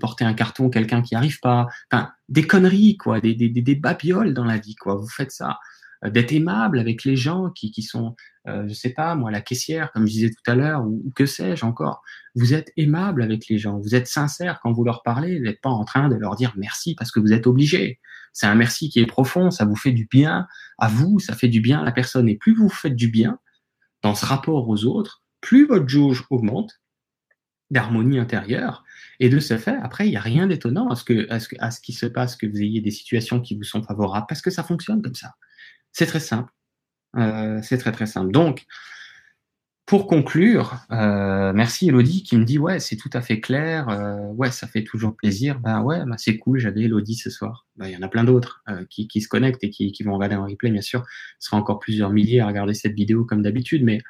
porter 0.00 0.24
un 0.24 0.34
carton, 0.34 0.70
quelqu'un 0.70 1.02
qui 1.02 1.14
arrive 1.14 1.38
pas, 1.40 1.68
enfin 1.90 2.10
des 2.28 2.46
conneries 2.46 2.96
quoi, 2.96 3.20
des, 3.20 3.34
des, 3.34 3.48
des 3.48 3.74
babioles 3.74 4.34
dans 4.34 4.44
la 4.44 4.58
vie 4.58 4.74
quoi. 4.74 4.96
Vous 4.96 5.08
faites 5.08 5.30
ça, 5.30 5.58
d'être 6.04 6.32
aimable 6.32 6.78
avec 6.78 7.04
les 7.04 7.16
gens 7.16 7.50
qui, 7.50 7.70
qui 7.70 7.82
sont 7.82 8.16
euh, 8.48 8.66
je 8.68 8.74
sais 8.74 8.90
pas, 8.90 9.14
moi, 9.14 9.30
la 9.30 9.40
caissière, 9.40 9.92
comme 9.92 10.06
je 10.06 10.12
disais 10.12 10.30
tout 10.30 10.50
à 10.50 10.54
l'heure, 10.54 10.84
ou, 10.86 11.12
que 11.14 11.26
sais-je 11.26 11.64
encore. 11.64 12.02
Vous 12.34 12.54
êtes 12.54 12.72
aimable 12.76 13.22
avec 13.22 13.48
les 13.48 13.58
gens, 13.58 13.78
vous 13.78 13.94
êtes 13.94 14.06
sincère 14.06 14.60
quand 14.62 14.72
vous 14.72 14.84
leur 14.84 15.02
parlez, 15.02 15.38
vous 15.38 15.44
n'êtes 15.44 15.60
pas 15.60 15.70
en 15.70 15.84
train 15.84 16.08
de 16.08 16.14
leur 16.14 16.36
dire 16.36 16.54
merci 16.56 16.94
parce 16.94 17.10
que 17.10 17.20
vous 17.20 17.32
êtes 17.32 17.46
obligé. 17.46 18.00
C'est 18.32 18.46
un 18.46 18.54
merci 18.54 18.88
qui 18.88 19.00
est 19.00 19.06
profond, 19.06 19.50
ça 19.50 19.64
vous 19.64 19.76
fait 19.76 19.92
du 19.92 20.06
bien 20.06 20.46
à 20.78 20.88
vous, 20.88 21.18
ça 21.18 21.34
fait 21.34 21.48
du 21.48 21.60
bien 21.60 21.80
à 21.80 21.84
la 21.84 21.92
personne. 21.92 22.28
Et 22.28 22.36
plus 22.36 22.54
vous 22.54 22.68
faites 22.68 22.96
du 22.96 23.08
bien 23.08 23.38
dans 24.02 24.14
ce 24.14 24.24
rapport 24.24 24.68
aux 24.68 24.84
autres, 24.84 25.19
plus 25.40 25.66
votre 25.66 25.88
jauge 25.88 26.24
augmente 26.30 26.80
d'harmonie 27.70 28.18
intérieure. 28.18 28.84
Et 29.20 29.28
de 29.28 29.38
ce 29.38 29.56
fait, 29.56 29.76
après, 29.82 30.06
il 30.06 30.10
n'y 30.10 30.16
a 30.16 30.20
rien 30.20 30.46
d'étonnant 30.46 30.88
à 30.88 30.96
ce, 30.96 31.04
que, 31.04 31.30
à, 31.30 31.38
ce, 31.70 31.80
qui 31.80 31.92
se 31.92 32.06
passe, 32.06 32.36
que 32.36 32.46
vous 32.46 32.60
ayez 32.60 32.80
des 32.80 32.90
situations 32.90 33.40
qui 33.40 33.56
vous 33.56 33.64
sont 33.64 33.82
favorables, 33.82 34.26
parce 34.28 34.42
que 34.42 34.50
ça 34.50 34.64
fonctionne 34.64 35.02
comme 35.02 35.14
ça. 35.14 35.34
C'est 35.92 36.06
très 36.06 36.20
simple. 36.20 36.52
Euh, 37.16 37.60
c'est 37.62 37.78
très 37.78 37.92
très 37.92 38.06
simple. 38.06 38.32
Donc, 38.32 38.66
pour 39.90 40.06
conclure, 40.06 40.76
euh, 40.92 41.52
merci 41.52 41.88
Elodie 41.88 42.22
qui 42.22 42.36
me 42.36 42.44
dit 42.44 42.60
ouais 42.60 42.78
c'est 42.78 42.94
tout 42.94 43.10
à 43.12 43.20
fait 43.20 43.40
clair, 43.40 43.88
euh, 43.88 44.18
ouais 44.34 44.52
ça 44.52 44.68
fait 44.68 44.84
toujours 44.84 45.16
plaisir, 45.16 45.58
ben 45.58 45.82
ouais 45.82 46.04
bah, 46.06 46.14
c'est 46.16 46.38
cool, 46.38 46.60
j'avais 46.60 46.82
Elodie 46.82 47.16
ce 47.16 47.28
soir. 47.28 47.66
Ben, 47.74 47.88
il 47.88 47.94
y 47.94 47.96
en 47.96 48.02
a 48.02 48.06
plein 48.06 48.22
d'autres 48.22 48.62
qui, 48.88 49.08
qui, 49.08 49.20
se 49.20 49.26
connectent 49.26 49.64
et 49.64 49.70
qui, 49.70 49.90
qui, 49.90 50.04
vont 50.04 50.14
regarder 50.14 50.36
en 50.36 50.46
replay 50.46 50.70
bien 50.70 50.80
sûr. 50.80 51.00
Il 51.40 51.44
sera 51.44 51.56
encore 51.56 51.80
plusieurs 51.80 52.10
milliers 52.10 52.38
à 52.38 52.46
regarder 52.46 52.72
cette 52.72 52.94
vidéo 52.94 53.24
comme 53.24 53.42
d'habitude, 53.42 53.82
mais 53.82 54.00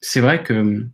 c'est 0.00 0.20
vrai 0.20 0.42
que 0.42 0.84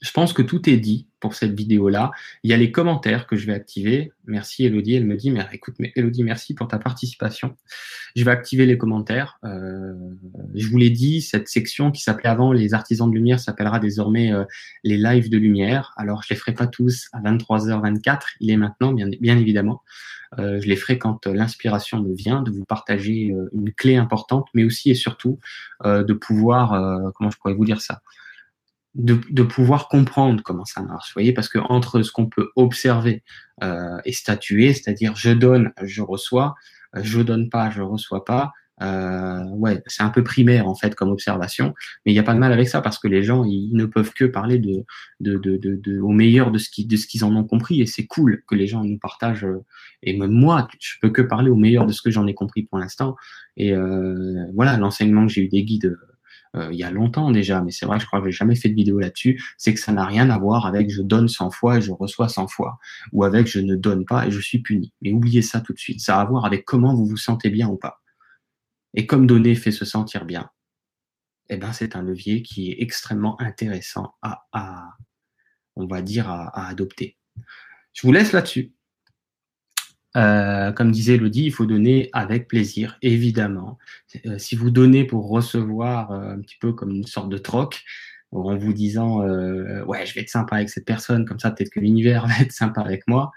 je 0.00 0.10
pense 0.12 0.32
que 0.32 0.42
tout 0.42 0.68
est 0.68 0.76
dit 0.76 1.08
pour 1.20 1.34
cette 1.34 1.54
vidéo-là. 1.54 2.12
Il 2.44 2.50
y 2.50 2.54
a 2.54 2.56
les 2.56 2.70
commentaires 2.70 3.26
que 3.26 3.36
je 3.36 3.46
vais 3.46 3.54
activer. 3.54 4.12
Merci 4.26 4.64
Elodie. 4.64 4.94
Elle 4.94 5.06
me 5.06 5.16
dit, 5.16 5.30
mais 5.30 5.44
écoute, 5.52 5.74
Elodie, 5.96 6.22
merci 6.22 6.54
pour 6.54 6.68
ta 6.68 6.78
participation. 6.78 7.56
Je 8.14 8.24
vais 8.24 8.30
activer 8.30 8.66
les 8.66 8.78
commentaires. 8.78 9.38
Euh, 9.44 9.94
je 10.54 10.68
vous 10.68 10.78
l'ai 10.78 10.90
dit, 10.90 11.20
cette 11.20 11.48
section 11.48 11.90
qui 11.90 12.02
s'appelait 12.02 12.28
avant 12.28 12.52
les 12.52 12.74
artisans 12.74 13.10
de 13.10 13.14
lumière 13.14 13.40
s'appellera 13.40 13.80
désormais 13.80 14.32
euh, 14.32 14.44
les 14.84 14.96
lives 14.96 15.30
de 15.30 15.38
lumière. 15.38 15.92
Alors, 15.96 16.22
je 16.22 16.28
les 16.30 16.36
ferai 16.36 16.54
pas 16.54 16.68
tous 16.68 17.08
à 17.12 17.20
23h24. 17.20 18.20
Il 18.40 18.50
est 18.50 18.56
maintenant, 18.56 18.92
bien, 18.92 19.08
bien 19.20 19.36
évidemment. 19.36 19.82
Euh, 20.38 20.60
je 20.60 20.68
les 20.68 20.76
ferai 20.76 20.98
quand 20.98 21.26
l'inspiration 21.26 22.00
me 22.02 22.14
vient 22.14 22.42
de 22.42 22.50
vous 22.50 22.64
partager 22.64 23.34
une 23.52 23.72
clé 23.72 23.96
importante, 23.96 24.46
mais 24.54 24.62
aussi 24.62 24.90
et 24.90 24.94
surtout 24.94 25.40
de 25.84 26.12
pouvoir, 26.12 27.12
comment 27.14 27.30
je 27.30 27.38
pourrais 27.38 27.54
vous 27.54 27.64
dire 27.64 27.80
ça, 27.80 28.02
de, 28.98 29.20
de, 29.30 29.42
pouvoir 29.42 29.88
comprendre 29.88 30.42
comment 30.42 30.64
ça 30.64 30.82
marche. 30.82 31.08
Vous 31.10 31.14
voyez, 31.14 31.32
parce 31.32 31.48
que 31.48 31.58
entre 31.58 32.02
ce 32.02 32.12
qu'on 32.12 32.26
peut 32.26 32.50
observer 32.56 33.22
euh, 33.62 33.96
et 34.04 34.12
statuer, 34.12 34.74
c'est-à-dire 34.74 35.14
je 35.16 35.30
donne, 35.30 35.72
je 35.82 36.02
reçois, 36.02 36.54
euh, 36.96 37.00
je 37.02 37.20
donne 37.20 37.48
pas, 37.48 37.70
je 37.70 37.80
reçois 37.80 38.24
pas. 38.24 38.52
Euh, 38.82 39.44
ouais, 39.50 39.82
c'est 39.86 40.02
un 40.02 40.10
peu 40.10 40.22
primaire 40.22 40.68
en 40.68 40.74
fait 40.74 40.94
comme 40.94 41.10
observation, 41.10 41.74
mais 42.04 42.12
il 42.12 42.14
n'y 42.14 42.20
a 42.20 42.22
pas 42.22 42.34
de 42.34 42.38
mal 42.38 42.52
avec 42.52 42.68
ça 42.68 42.80
parce 42.80 42.98
que 42.98 43.08
les 43.08 43.24
gens 43.24 43.44
ils 43.44 43.72
ne 43.72 43.86
peuvent 43.86 44.12
que 44.12 44.24
parler 44.24 44.58
de, 44.58 44.84
de, 45.20 45.36
de, 45.36 45.56
de, 45.56 45.98
au 46.00 46.10
meilleur 46.10 46.52
de 46.52 46.58
ce 46.58 46.70
qu'ils 46.70 46.86
de 46.86 46.96
ce 46.96 47.06
qu'ils 47.06 47.24
en 47.24 47.34
ont 47.34 47.44
compris 47.44 47.80
et 47.80 47.86
c'est 47.86 48.06
cool 48.06 48.42
que 48.46 48.54
les 48.54 48.68
gens 48.68 48.84
nous 48.84 48.98
partagent 48.98 49.44
euh, 49.44 49.64
et 50.04 50.16
même 50.16 50.30
moi 50.30 50.68
je 50.78 50.94
peux 51.00 51.10
que 51.10 51.22
parler 51.22 51.50
au 51.50 51.56
meilleur 51.56 51.86
de 51.86 51.92
ce 51.92 52.02
que 52.02 52.10
j'en 52.12 52.26
ai 52.28 52.34
compris 52.34 52.62
pour 52.62 52.78
l'instant 52.78 53.16
et 53.56 53.72
euh, 53.72 54.44
voilà 54.54 54.76
l'enseignement 54.76 55.26
que 55.26 55.32
j'ai 55.32 55.42
eu 55.42 55.48
des 55.48 55.64
guides 55.64 55.98
euh, 56.56 56.68
il 56.72 56.78
y 56.78 56.84
a 56.84 56.90
longtemps 56.90 57.30
déjà, 57.30 57.60
mais 57.60 57.70
c'est 57.70 57.86
vrai 57.86 58.00
je 58.00 58.06
crois 58.06 58.20
que 58.20 58.26
j'ai 58.26 58.36
jamais 58.36 58.56
fait 58.56 58.68
de 58.68 58.74
vidéo 58.74 58.98
là-dessus, 58.98 59.42
c'est 59.56 59.74
que 59.74 59.80
ça 59.80 59.92
n'a 59.92 60.04
rien 60.04 60.30
à 60.30 60.38
voir 60.38 60.66
avec 60.66 60.90
je 60.90 61.02
donne 61.02 61.28
100 61.28 61.50
fois 61.50 61.78
et 61.78 61.80
je 61.80 61.92
reçois 61.92 62.28
100 62.28 62.48
fois, 62.48 62.78
ou 63.12 63.24
avec 63.24 63.46
je 63.46 63.60
ne 63.60 63.76
donne 63.76 64.04
pas 64.04 64.26
et 64.26 64.30
je 64.30 64.40
suis 64.40 64.60
puni. 64.60 64.92
Mais 65.02 65.12
oubliez 65.12 65.42
ça 65.42 65.60
tout 65.60 65.72
de 65.72 65.78
suite. 65.78 66.00
Ça 66.00 66.18
a 66.18 66.22
à 66.22 66.24
voir 66.24 66.44
avec 66.44 66.64
comment 66.64 66.94
vous 66.94 67.06
vous 67.06 67.16
sentez 67.16 67.50
bien 67.50 67.68
ou 67.68 67.76
pas. 67.76 68.00
Et 68.94 69.06
comme 69.06 69.26
donner 69.26 69.54
fait 69.54 69.70
se 69.70 69.84
sentir 69.84 70.24
bien, 70.24 70.50
eh 71.50 71.56
ben 71.56 71.72
c'est 71.72 71.96
un 71.96 72.02
levier 72.02 72.42
qui 72.42 72.70
est 72.70 72.82
extrêmement 72.82 73.40
intéressant 73.40 74.14
à, 74.22 74.46
à 74.52 74.88
on 75.76 75.86
va 75.86 76.02
dire, 76.02 76.28
à 76.28 76.66
adopter. 76.66 77.16
Je 77.92 78.06
vous 78.06 78.12
laisse 78.12 78.32
là-dessus. 78.32 78.72
Euh, 80.18 80.72
comme 80.72 80.90
disait 80.90 81.14
Elodie, 81.14 81.44
il 81.44 81.52
faut 81.52 81.66
donner 81.66 82.10
avec 82.12 82.48
plaisir, 82.48 82.98
évidemment. 83.02 83.78
Euh, 84.26 84.36
si 84.38 84.56
vous 84.56 84.70
donnez 84.70 85.04
pour 85.04 85.28
recevoir 85.28 86.10
euh, 86.10 86.32
un 86.32 86.40
petit 86.40 86.56
peu 86.60 86.72
comme 86.72 86.90
une 86.90 87.06
sorte 87.06 87.28
de 87.28 87.38
troc, 87.38 87.84
en 88.30 88.56
vous 88.58 88.74
disant 88.74 89.20
ouais, 89.86 90.04
je 90.04 90.12
vais 90.14 90.20
être 90.20 90.28
sympa 90.28 90.56
avec 90.56 90.68
cette 90.68 90.84
personne, 90.84 91.24
comme 91.24 91.38
ça 91.38 91.50
peut-être 91.50 91.70
que 91.70 91.80
l'univers 91.80 92.26
va 92.26 92.34
être 92.40 92.52
sympa 92.52 92.82
avec 92.82 93.08
moi. 93.08 93.30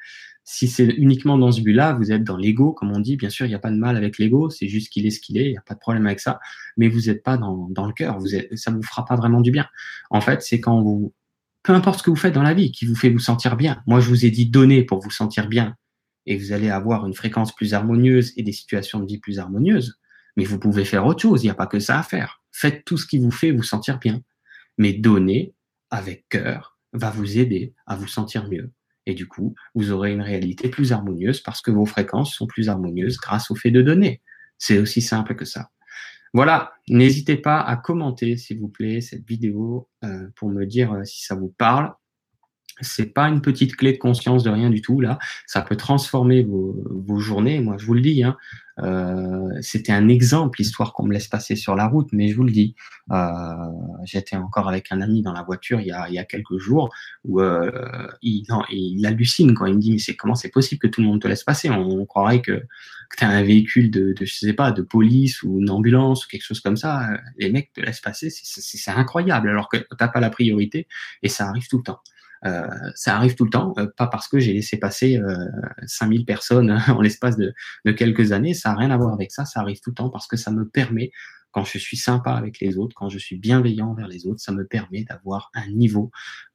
Si 0.43 0.67
c'est 0.67 0.85
uniquement 0.85 1.37
dans 1.37 1.51
ce 1.51 1.61
but-là, 1.61 1.93
vous 1.93 2.11
êtes 2.11 2.25
dans 2.25 2.35
l'ego, 2.35 2.73
comme 2.73 2.91
on 2.91 2.99
dit. 2.99 3.15
Bien 3.15 3.29
sûr, 3.29 3.45
il 3.45 3.49
n'y 3.49 3.55
a 3.55 3.59
pas 3.59 3.71
de 3.71 3.77
mal 3.77 3.95
avec 3.95 4.17
l'ego, 4.17 4.49
c'est 4.49 4.67
juste 4.67 4.89
qu'il 4.89 5.05
est 5.05 5.11
ce 5.11 5.21
qu'il 5.21 5.37
est, 5.37 5.45
il 5.45 5.51
n'y 5.51 5.57
a 5.57 5.61
pas 5.61 5.75
de 5.75 5.79
problème 5.79 6.07
avec 6.07 6.19
ça. 6.19 6.39
Mais 6.77 6.89
vous 6.89 7.01
n'êtes 7.01 7.23
pas 7.23 7.37
dans, 7.37 7.69
dans 7.69 7.85
le 7.85 7.93
cœur, 7.93 8.19
vous 8.19 8.35
êtes, 8.35 8.53
ça 8.57 8.71
vous 8.71 8.83
fera 8.83 9.05
pas 9.05 9.15
vraiment 9.15 9.39
du 9.39 9.51
bien. 9.51 9.67
En 10.09 10.19
fait, 10.19 10.41
c'est 10.41 10.59
quand 10.59 10.81
vous, 10.81 11.13
peu 11.63 11.73
importe 11.73 11.99
ce 11.99 12.03
que 12.03 12.09
vous 12.09 12.17
faites 12.17 12.33
dans 12.33 12.43
la 12.43 12.53
vie, 12.53 12.71
qui 12.71 12.85
vous 12.85 12.95
fait 12.95 13.09
vous 13.09 13.19
sentir 13.19 13.55
bien. 13.55 13.81
Moi, 13.87 14.01
je 14.01 14.09
vous 14.09 14.25
ai 14.25 14.31
dit 14.31 14.47
donner 14.47 14.83
pour 14.83 14.99
vous 14.99 15.11
sentir 15.11 15.47
bien 15.47 15.77
et 16.25 16.37
vous 16.37 16.51
allez 16.51 16.69
avoir 16.69 17.05
une 17.05 17.13
fréquence 17.13 17.55
plus 17.55 17.73
harmonieuse 17.73 18.33
et 18.37 18.43
des 18.43 18.51
situations 18.51 18.99
de 18.99 19.05
vie 19.05 19.19
plus 19.19 19.39
harmonieuses. 19.39 19.99
Mais 20.37 20.43
vous 20.43 20.59
pouvez 20.59 20.85
faire 20.85 21.05
autre 21.05 21.21
chose, 21.21 21.43
il 21.43 21.47
n'y 21.47 21.51
a 21.51 21.55
pas 21.55 21.67
que 21.67 21.79
ça 21.79 21.99
à 21.99 22.03
faire. 22.03 22.41
Faites 22.51 22.85
tout 22.85 22.97
ce 22.97 23.05
qui 23.05 23.19
vous 23.19 23.31
fait 23.31 23.51
vous 23.51 23.63
sentir 23.63 23.99
bien. 23.99 24.21
Mais 24.77 24.93
donner 24.93 25.53
avec 25.89 26.27
cœur 26.29 26.77
va 26.93 27.09
vous 27.09 27.37
aider 27.37 27.73
à 27.85 27.95
vous 27.95 28.07
sentir 28.07 28.49
mieux. 28.49 28.71
Et 29.05 29.13
du 29.13 29.27
coup, 29.27 29.55
vous 29.73 29.91
aurez 29.91 30.13
une 30.13 30.21
réalité 30.21 30.69
plus 30.69 30.93
harmonieuse 30.93 31.41
parce 31.41 31.61
que 31.61 31.71
vos 31.71 31.85
fréquences 31.85 32.33
sont 32.33 32.47
plus 32.47 32.69
harmonieuses 32.69 33.17
grâce 33.17 33.51
au 33.51 33.55
fait 33.55 33.71
de 33.71 33.81
donner. 33.81 34.21
C'est 34.57 34.77
aussi 34.77 35.01
simple 35.01 35.35
que 35.35 35.45
ça. 35.45 35.71
Voilà, 36.33 36.73
n'hésitez 36.87 37.35
pas 37.35 37.59
à 37.59 37.75
commenter, 37.75 38.37
s'il 38.37 38.59
vous 38.59 38.69
plaît, 38.69 39.01
cette 39.01 39.27
vidéo 39.27 39.89
euh, 40.05 40.27
pour 40.35 40.49
me 40.49 40.65
dire 40.65 40.93
euh, 40.93 41.03
si 41.03 41.25
ça 41.25 41.35
vous 41.35 41.49
parle 41.49 41.93
c'est 42.81 43.13
pas 43.13 43.27
une 43.27 43.41
petite 43.41 43.75
clé 43.75 43.93
de 43.93 43.97
conscience 43.97 44.43
de 44.43 44.49
rien 44.49 44.69
du 44.69 44.81
tout 44.81 44.99
là. 44.99 45.19
Ça 45.47 45.61
peut 45.61 45.75
transformer 45.75 46.43
vos, 46.43 46.75
vos 46.89 47.19
journées. 47.19 47.59
Moi, 47.59 47.77
je 47.77 47.85
vous 47.85 47.93
le 47.93 48.01
dis. 48.01 48.23
Hein, 48.23 48.37
euh, 48.79 49.49
C'était 49.61 49.91
un 49.91 50.07
exemple, 50.07 50.59
l'histoire 50.59 50.93
qu'on 50.93 51.05
me 51.05 51.13
laisse 51.13 51.27
passer 51.27 51.55
sur 51.55 51.75
la 51.75 51.87
route, 51.87 52.09
mais 52.13 52.29
je 52.29 52.35
vous 52.35 52.43
le 52.43 52.51
dis. 52.51 52.75
Euh, 53.11 53.45
J'étais 54.03 54.35
encore 54.35 54.67
avec 54.69 54.91
un 54.91 55.01
ami 55.01 55.21
dans 55.21 55.33
la 55.33 55.43
voiture 55.43 55.79
il 55.79 55.87
y 55.87 55.91
a, 55.91 56.07
il 56.09 56.15
y 56.15 56.19
a 56.19 56.23
quelques 56.23 56.57
jours 56.57 56.89
où 57.25 57.41
euh, 57.41 58.07
il, 58.21 58.45
non, 58.49 58.63
il 58.69 59.05
hallucine 59.05 59.53
quand 59.53 59.65
il 59.65 59.75
me 59.75 59.79
dit 59.79 59.91
mais 59.91 59.99
c'est 59.99 60.15
comment 60.15 60.35
c'est 60.35 60.49
possible 60.49 60.79
que 60.79 60.87
tout 60.87 61.01
le 61.01 61.07
monde 61.07 61.21
te 61.21 61.27
laisse 61.27 61.43
passer? 61.43 61.69
On, 61.69 62.05
croirait 62.05 62.41
que, 62.41 62.53
que 62.53 63.17
tu 63.17 63.23
as 63.23 63.29
un 63.29 63.43
véhicule 63.43 63.91
de, 63.91 64.13
de 64.13 64.25
je 64.25 64.33
sais 64.33 64.53
pas 64.53 64.71
de 64.71 64.81
police 64.81 65.43
ou 65.43 65.59
une 65.59 65.69
ambulance 65.69 66.25
ou 66.25 66.29
quelque 66.29 66.43
chose 66.43 66.59
comme 66.59 66.77
ça. 66.77 67.09
Les 67.37 67.51
mecs 67.51 67.71
te 67.73 67.81
laissent 67.81 68.01
passer, 68.01 68.29
c'est 68.31 68.91
incroyable 68.91 69.49
alors 69.49 69.69
que 69.69 69.77
t'as 69.97 70.07
pas 70.07 70.19
la 70.19 70.29
priorité 70.29 70.87
et 71.23 71.29
ça 71.29 71.47
arrive 71.47 71.67
tout 71.67 71.77
le 71.77 71.83
temps. 71.83 71.99
Euh, 72.45 72.67
ça 72.95 73.15
arrive 73.15 73.35
tout 73.35 73.43
le 73.43 73.51
temps, 73.51 73.73
euh, 73.77 73.87
pas 73.97 74.07
parce 74.07 74.27
que 74.27 74.39
j'ai 74.39 74.53
laissé 74.53 74.77
passer 74.77 75.17
euh, 75.17 75.45
5000 75.85 76.25
personnes 76.25 76.71
en 76.87 77.01
l'espace 77.01 77.37
de, 77.37 77.53
de, 77.85 77.91
quelques 77.91 78.31
années, 78.31 78.53
ça 78.53 78.69
n'a 78.69 78.77
rien 78.77 78.91
à 78.91 78.97
voir 78.97 79.13
avec 79.13 79.31
ça, 79.31 79.45
ça 79.45 79.59
arrive 79.61 79.79
tout 79.79 79.91
le 79.91 79.95
temps 79.95 80.09
parce 80.09 80.27
que 80.27 80.37
ça 80.37 80.51
me 80.51 80.67
permet, 80.67 81.11
quand 81.51 81.65
je 81.65 81.77
suis 81.77 81.97
sympa 81.97 82.31
avec 82.31 82.59
les 82.59 82.77
autres, 82.77 82.95
quand 82.95 83.09
je 83.09 83.19
suis 83.19 83.37
bienveillant 83.37 83.89
envers 83.89 84.07
les 84.07 84.25
autres, 84.25 84.39
ça 84.39 84.51
me 84.51 84.65
permet 84.65 85.03
d'avoir 85.03 85.51
un 85.53 85.67
niveau 85.67 86.11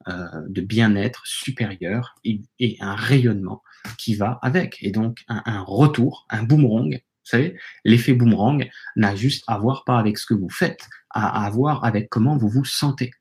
euh, 0.07 0.27
de 0.49 0.61
bien-être 0.61 1.25
supérieur 1.25 2.15
et, 2.23 2.41
et, 2.59 2.77
un 2.81 2.95
rayonnement 2.95 3.63
qui 3.97 4.15
va 4.15 4.39
avec, 4.41 4.77
et 4.81 4.91
donc 4.91 5.23
un, 5.27 5.41
un 5.45 5.61
retour, 5.61 6.25
un 6.29 6.43
boomerang. 6.43 6.93
Vous 6.93 7.29
savez, 7.31 7.57
l'effet 7.85 8.13
boomerang 8.13 8.69
n'a 8.95 9.15
juste 9.15 9.43
à 9.47 9.57
voir 9.57 9.83
pas 9.85 9.99
avec 9.99 10.17
ce 10.17 10.25
que 10.25 10.33
vous 10.33 10.49
faites, 10.49 10.87
à, 11.11 11.45
à 11.45 11.49
voir 11.49 11.85
avec 11.85 12.09
comment 12.09 12.37
vous 12.37 12.49
vous 12.49 12.65
sentez. 12.65 13.11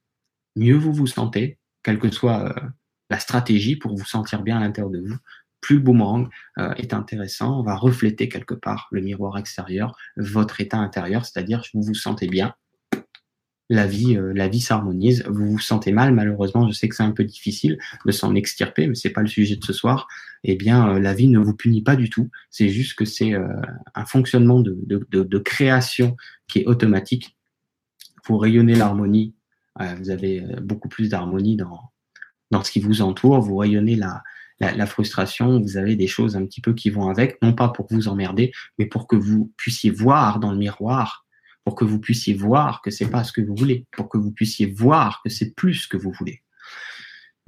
mieux 0.57 0.76
vous 0.76 0.92
vous 0.92 1.07
sentez, 1.07 1.59
quelle 1.87 1.99
que 1.99 2.11
soit 2.11 2.55
la 3.09 3.18
stratégie 3.18 3.77
pour 3.77 3.96
vous 3.96 4.05
sentir 4.05 4.42
bien 4.42 4.59
à 4.59 4.61
l'intérieur 4.61 4.90
de 4.90 4.99
vous, 4.99 5.16
plus 5.61 5.77
le 5.77 5.83
boomerang 5.83 6.29
est 6.77 6.92
intéressant, 6.92 7.62
va 7.62 7.77
refléter 7.77 8.29
quelque 8.29 8.55
part 8.55 8.88
le 8.90 9.01
miroir 9.01 9.38
extérieur, 9.38 9.96
votre 10.16 10.61
état 10.61 10.79
intérieur, 10.79 11.25
c'est-à-dire 11.25 11.62
vous 11.72 11.83
vous 11.83 11.94
sentez 11.94 12.27
bien, 12.27 12.55
la 13.68 13.87
vie, 13.87 14.16
euh, 14.16 14.33
la 14.35 14.49
vie 14.49 14.61
s'harmonise. 14.61 15.25
Vous 15.29 15.46
vous 15.46 15.59
sentez 15.59 15.92
mal, 15.92 16.14
malheureusement, 16.14 16.68
je 16.68 16.72
sais 16.72 16.88
que 16.88 16.94
c'est 16.94 17.03
un 17.03 17.12
peu 17.12 17.25
difficile 17.25 17.79
de 18.05 18.12
s'en 18.12 18.35
extirper, 18.35 18.87
mais 18.87 18.94
c'est 18.94 19.11
pas 19.11 19.22
le 19.22 19.27
sujet 19.27 19.57
de 19.57 19.64
ce 19.64 19.72
soir. 19.72 20.07
Eh 20.44 20.55
bien, 20.55 20.88
euh, 20.88 21.01
la 21.01 21.14
vie 21.14 21.29
ne 21.29 21.38
vous 21.38 21.55
punit 21.55 21.83
pas 21.83 21.96
du 21.96 22.09
tout. 22.09 22.31
C'est 22.51 22.68
juste 22.68 22.94
que 22.94 23.05
c'est 23.05 23.35
euh, 23.35 23.49
un 23.94 24.05
fonctionnement 24.05 24.61
de, 24.61 25.38
création 25.38 26.16
qui 26.49 26.61
est 26.61 26.66
automatique. 26.66 27.37
Pour 28.25 28.42
rayonner 28.42 28.75
l'harmonie, 28.75 29.35
vous 29.98 30.10
avez 30.10 30.40
beaucoup 30.62 30.88
plus 30.88 31.08
d'harmonie 31.08 31.56
dans, 31.56 31.80
dans 32.50 32.62
ce 32.62 32.70
qui 32.70 32.80
vous 32.80 33.02
entoure. 33.02 33.40
Vous 33.40 33.56
rayonnez 33.56 33.96
la, 33.96 34.22
la, 34.60 34.86
frustration, 34.86 35.60
vous 35.60 35.76
avez 35.76 35.96
des 35.96 36.06
choses 36.06 36.36
un 36.36 36.44
petit 36.46 36.60
peu 36.60 36.72
qui 36.74 36.90
vont 36.90 37.08
avec, 37.08 37.40
non 37.42 37.52
pas 37.52 37.68
pour 37.68 37.86
vous 37.90 38.08
emmerder, 38.08 38.52
mais 38.78 38.86
pour 38.86 39.06
que 39.06 39.16
vous 39.16 39.52
puissiez 39.56 39.90
voir 39.90 40.40
dans 40.40 40.52
le 40.52 40.58
miroir 40.58 41.26
pour 41.66 41.74
que 41.74 41.84
vous 41.84 41.98
puissiez 41.98 42.32
voir 42.32 42.80
que 42.80 42.92
c'est 42.92 43.10
pas 43.10 43.24
ce 43.24 43.32
que 43.32 43.40
vous 43.40 43.56
voulez, 43.56 43.86
pour 43.90 44.08
que 44.08 44.16
vous 44.16 44.30
puissiez 44.30 44.66
voir 44.66 45.20
que 45.24 45.28
c'est 45.28 45.52
plus 45.56 45.74
ce 45.74 45.88
que 45.88 45.96
vous 45.96 46.12
voulez. 46.12 46.40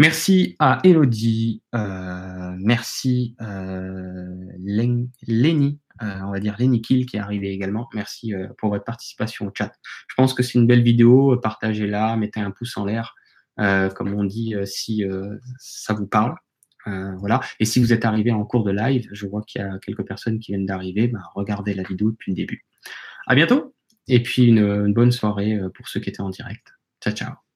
Merci 0.00 0.56
à 0.58 0.80
Elodie, 0.82 1.62
euh, 1.72 2.56
merci 2.58 3.36
euh, 3.40 4.34
Lenny, 4.58 5.08
euh, 5.28 5.88
on 6.00 6.30
va 6.30 6.40
dire 6.40 6.56
Lenny 6.58 6.80
qui 6.80 7.06
est 7.12 7.18
arrivé 7.18 7.50
également. 7.50 7.88
Merci 7.94 8.34
euh, 8.34 8.48
pour 8.58 8.70
votre 8.70 8.84
participation 8.84 9.46
au 9.46 9.50
chat. 9.56 9.72
Je 10.08 10.14
pense 10.14 10.34
que 10.34 10.42
c'est 10.42 10.54
une 10.58 10.66
belle 10.66 10.82
vidéo, 10.82 11.37
partagez-la, 11.37 12.16
mettez 12.16 12.40
un 12.40 12.50
pouce 12.50 12.76
en 12.76 12.84
l'air, 12.84 13.14
euh, 13.61 13.90
comme 13.90 14.14
on 14.14 14.24
dit, 14.24 14.54
si 14.64 15.04
ça 15.58 15.94
vous 15.94 16.06
parle. 16.06 16.34
voilà. 16.87 17.40
Et 17.61 17.64
si 17.64 17.80
vous 17.80 17.92
êtes 17.92 18.04
arrivé 18.04 18.32
en 18.32 18.44
cours 18.44 18.64
de 18.64 18.72
live, 18.72 19.08
je 19.12 19.26
vois 19.26 19.42
qu'il 19.42 19.61
y 19.61 19.64
a 19.64 19.78
quelques 19.78 20.06
personnes 20.06 20.38
qui 20.38 20.52
viennent 20.52 20.66
d'arriver, 20.66 21.08
ben, 21.08 21.22
regardez 21.34 21.74
la 21.74 21.82
vidéo 21.82 22.11
depuis 22.11 22.32
le 22.32 22.37
début. 22.37 22.64
À 23.26 23.34
bientôt! 23.34 23.74
Et 24.08 24.22
puis 24.22 24.46
une, 24.46 24.92
bonne 24.92 25.12
soirée 25.12 25.54
euh, 25.54 25.68
pour 25.68 25.88
ceux 25.88 26.00
qui 26.00 26.08
étaient 26.08 26.22
en 26.22 26.30
direct. 26.30 26.66
Ciao, 27.02 27.14
ciao. 27.14 27.47